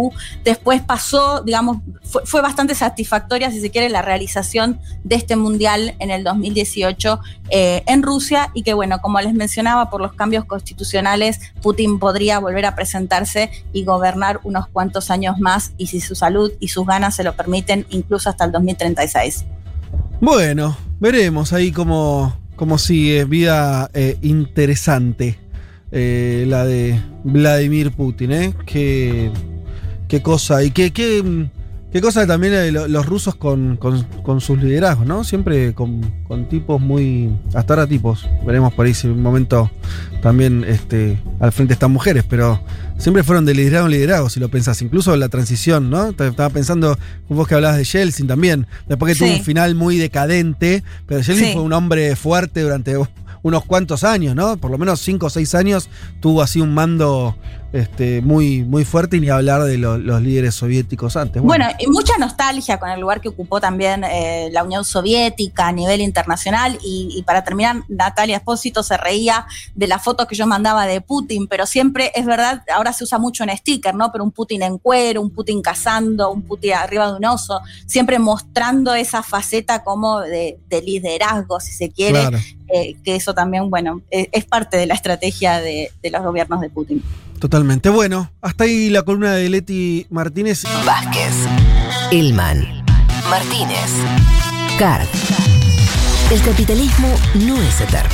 después 0.44 0.82
pasó, 0.82 1.42
digamos, 1.42 1.78
fue, 2.02 2.42
bastante 2.42 2.74
satisfactoria, 2.74 3.50
si 3.50 3.60
se 3.60 3.70
quiere, 3.70 3.88
la 3.88 4.02
realización 4.02 4.78
de 5.02 5.16
este 5.16 5.36
Mundial 5.36 5.94
en 5.98 6.10
el 6.10 6.22
2018 6.22 7.20
eh, 7.50 7.82
en 7.86 8.02
Rusia 8.02 8.50
y 8.52 8.62
que, 8.62 8.74
bueno, 8.74 9.00
como 9.00 9.20
les 9.20 9.32
mencionaba, 9.32 9.88
por 9.88 10.00
los 10.00 10.12
cambios 10.12 10.44
constitucionales, 10.44 11.13
Putin 11.62 11.98
podría 11.98 12.38
volver 12.38 12.66
a 12.66 12.74
presentarse 12.74 13.50
y 13.72 13.84
gobernar 13.84 14.40
unos 14.44 14.68
cuantos 14.68 15.10
años 15.10 15.38
más 15.38 15.72
y 15.76 15.86
si 15.86 16.00
su 16.00 16.14
salud 16.14 16.52
y 16.60 16.68
sus 16.68 16.86
ganas 16.86 17.16
se 17.16 17.24
lo 17.24 17.34
permiten, 17.34 17.86
incluso 17.90 18.30
hasta 18.30 18.44
el 18.44 18.52
2036. 18.52 19.44
Bueno, 20.20 20.76
veremos 21.00 21.52
ahí 21.52 21.70
cómo, 21.72 22.36
cómo 22.56 22.78
sigue. 22.78 23.24
Vida 23.24 23.90
eh, 23.94 24.18
interesante 24.22 25.38
eh, 25.92 26.44
la 26.48 26.64
de 26.64 27.00
Vladimir 27.22 27.92
Putin, 27.92 28.32
¿eh? 28.32 28.54
Qué, 28.66 29.30
qué 30.08 30.22
cosa. 30.22 30.64
Y 30.64 30.70
qué, 30.70 30.92
qué, 30.92 31.48
qué 31.94 32.00
cosa 32.00 32.26
también 32.26 32.74
los 32.90 33.06
rusos 33.06 33.36
con, 33.36 33.76
con, 33.76 34.40
sus 34.40 34.60
liderazgos, 34.60 35.06
¿no? 35.06 35.22
Siempre 35.22 35.74
con, 35.74 36.00
con, 36.26 36.48
tipos 36.48 36.80
muy. 36.80 37.30
Hasta 37.54 37.74
ahora 37.74 37.86
tipos. 37.86 38.28
Veremos 38.44 38.74
por 38.74 38.86
ahí 38.86 38.94
si 38.94 39.06
en 39.06 39.12
un 39.12 39.22
momento 39.22 39.70
también 40.20 40.64
este, 40.66 41.22
al 41.38 41.52
frente 41.52 41.74
están 41.74 41.92
mujeres, 41.92 42.24
pero 42.28 42.60
siempre 42.98 43.22
fueron 43.22 43.44
de 43.44 43.54
liderazgo 43.54 43.86
en 43.86 43.92
liderazgo, 43.92 44.28
si 44.28 44.40
lo 44.40 44.48
pensás. 44.48 44.82
Incluso 44.82 45.16
la 45.16 45.28
transición, 45.28 45.88
¿no? 45.88 46.08
Estaba 46.08 46.50
pensando, 46.50 46.98
vos 47.28 47.46
que 47.46 47.54
hablabas 47.54 47.76
de 47.76 47.84
Yeltsin 47.84 48.26
también, 48.26 48.66
después 48.88 49.12
que 49.12 49.24
tuvo 49.24 49.32
un 49.32 49.44
final 49.44 49.76
muy 49.76 49.96
decadente, 49.96 50.82
pero 51.06 51.20
Yeltsin 51.20 51.52
fue 51.52 51.62
un 51.62 51.72
hombre 51.72 52.16
fuerte 52.16 52.62
durante 52.62 52.96
unos 53.44 53.64
cuantos 53.64 54.04
años, 54.04 54.34
¿no? 54.34 54.56
Por 54.56 54.70
lo 54.70 54.78
menos 54.78 55.00
cinco 55.00 55.26
o 55.26 55.30
seis 55.30 55.54
años 55.54 55.88
tuvo 56.20 56.42
así 56.42 56.60
un 56.60 56.74
mando 56.74 57.36
este, 57.74 58.22
muy, 58.22 58.62
muy 58.62 58.84
fuerte 58.84 59.16
y 59.16 59.20
ni 59.20 59.30
hablar 59.30 59.64
de 59.64 59.76
los 59.78 60.22
líderes 60.22 60.54
soviéticos 60.54 61.16
antes. 61.16 61.42
Bueno. 61.42 61.66
y 61.80 61.88
mucha 61.88 62.16
nostalgia 62.18 62.78
con 62.78 62.88
el 62.88 63.00
lugar 63.00 63.20
que 63.20 63.28
ocupó 63.28 63.60
también 63.60 64.04
eh, 64.04 64.48
la 64.52 64.62
Unión 64.62 64.84
Soviética 64.84 65.66
a 65.66 65.72
nivel 65.72 66.00
internacional. 66.00 66.78
Y, 66.84 67.20
para 67.26 67.42
terminar, 67.42 67.82
Natalia 67.88 68.36
Espósito 68.36 68.84
se 68.84 68.96
reía 68.96 69.46
de 69.74 69.88
la 69.88 69.98
foto 69.98 70.28
que 70.28 70.36
yo 70.36 70.46
mandaba 70.46 70.86
de 70.86 71.00
Putin, 71.00 71.48
pero 71.48 71.66
siempre 71.66 72.12
es 72.14 72.26
verdad, 72.26 72.62
ahora 72.72 72.92
se 72.92 73.02
usa 73.02 73.18
mucho 73.18 73.42
en 73.42 73.56
sticker, 73.56 73.94
¿no? 73.94 74.12
Pero 74.12 74.22
un 74.22 74.30
Putin 74.30 74.62
en 74.62 74.78
cuero, 74.78 75.20
un 75.20 75.30
Putin 75.30 75.60
cazando, 75.60 76.30
un 76.30 76.42
Putin 76.42 76.74
arriba 76.74 77.10
de 77.10 77.16
un 77.16 77.24
oso, 77.24 77.60
siempre 77.86 78.20
mostrando 78.20 78.94
esa 78.94 79.24
faceta 79.24 79.82
como 79.82 80.20
de, 80.20 80.60
liderazgo, 80.70 81.58
si 81.58 81.72
se 81.72 81.90
quiere. 81.90 82.30
Eh, 82.76 82.96
que 83.04 83.14
eso 83.14 83.34
también, 83.34 83.70
bueno, 83.70 84.02
e, 84.10 84.28
es, 84.32 84.44
parte 84.46 84.76
de 84.76 84.86
la 84.86 84.94
estrategia 84.94 85.60
de 85.60 85.90
los 86.10 86.22
gobiernos 86.24 86.60
de 86.60 86.70
Putin. 86.70 87.02
Totalmente. 87.38 87.88
Bueno, 87.90 88.30
hasta 88.40 88.64
ahí 88.64 88.90
la 88.90 89.02
columna 89.02 89.34
de 89.34 89.48
Leti 89.48 90.06
Martínez. 90.10 90.64
Vázquez, 90.84 91.34
Ilman, 92.10 92.84
Martínez, 93.28 93.90
Card. 94.78 95.06
El 96.32 96.40
capitalismo 96.42 97.08
no 97.34 97.60
es 97.60 97.80
eterno. 97.80 98.08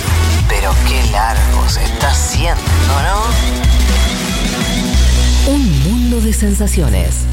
Pero 0.49 0.75
qué 0.89 1.01
largo 1.13 1.69
se 1.69 1.85
está 1.85 2.11
haciendo, 2.11 2.61
¿no? 5.47 5.55
Un 5.55 5.83
mundo 5.85 6.21
de 6.21 6.33
sensaciones. 6.33 7.25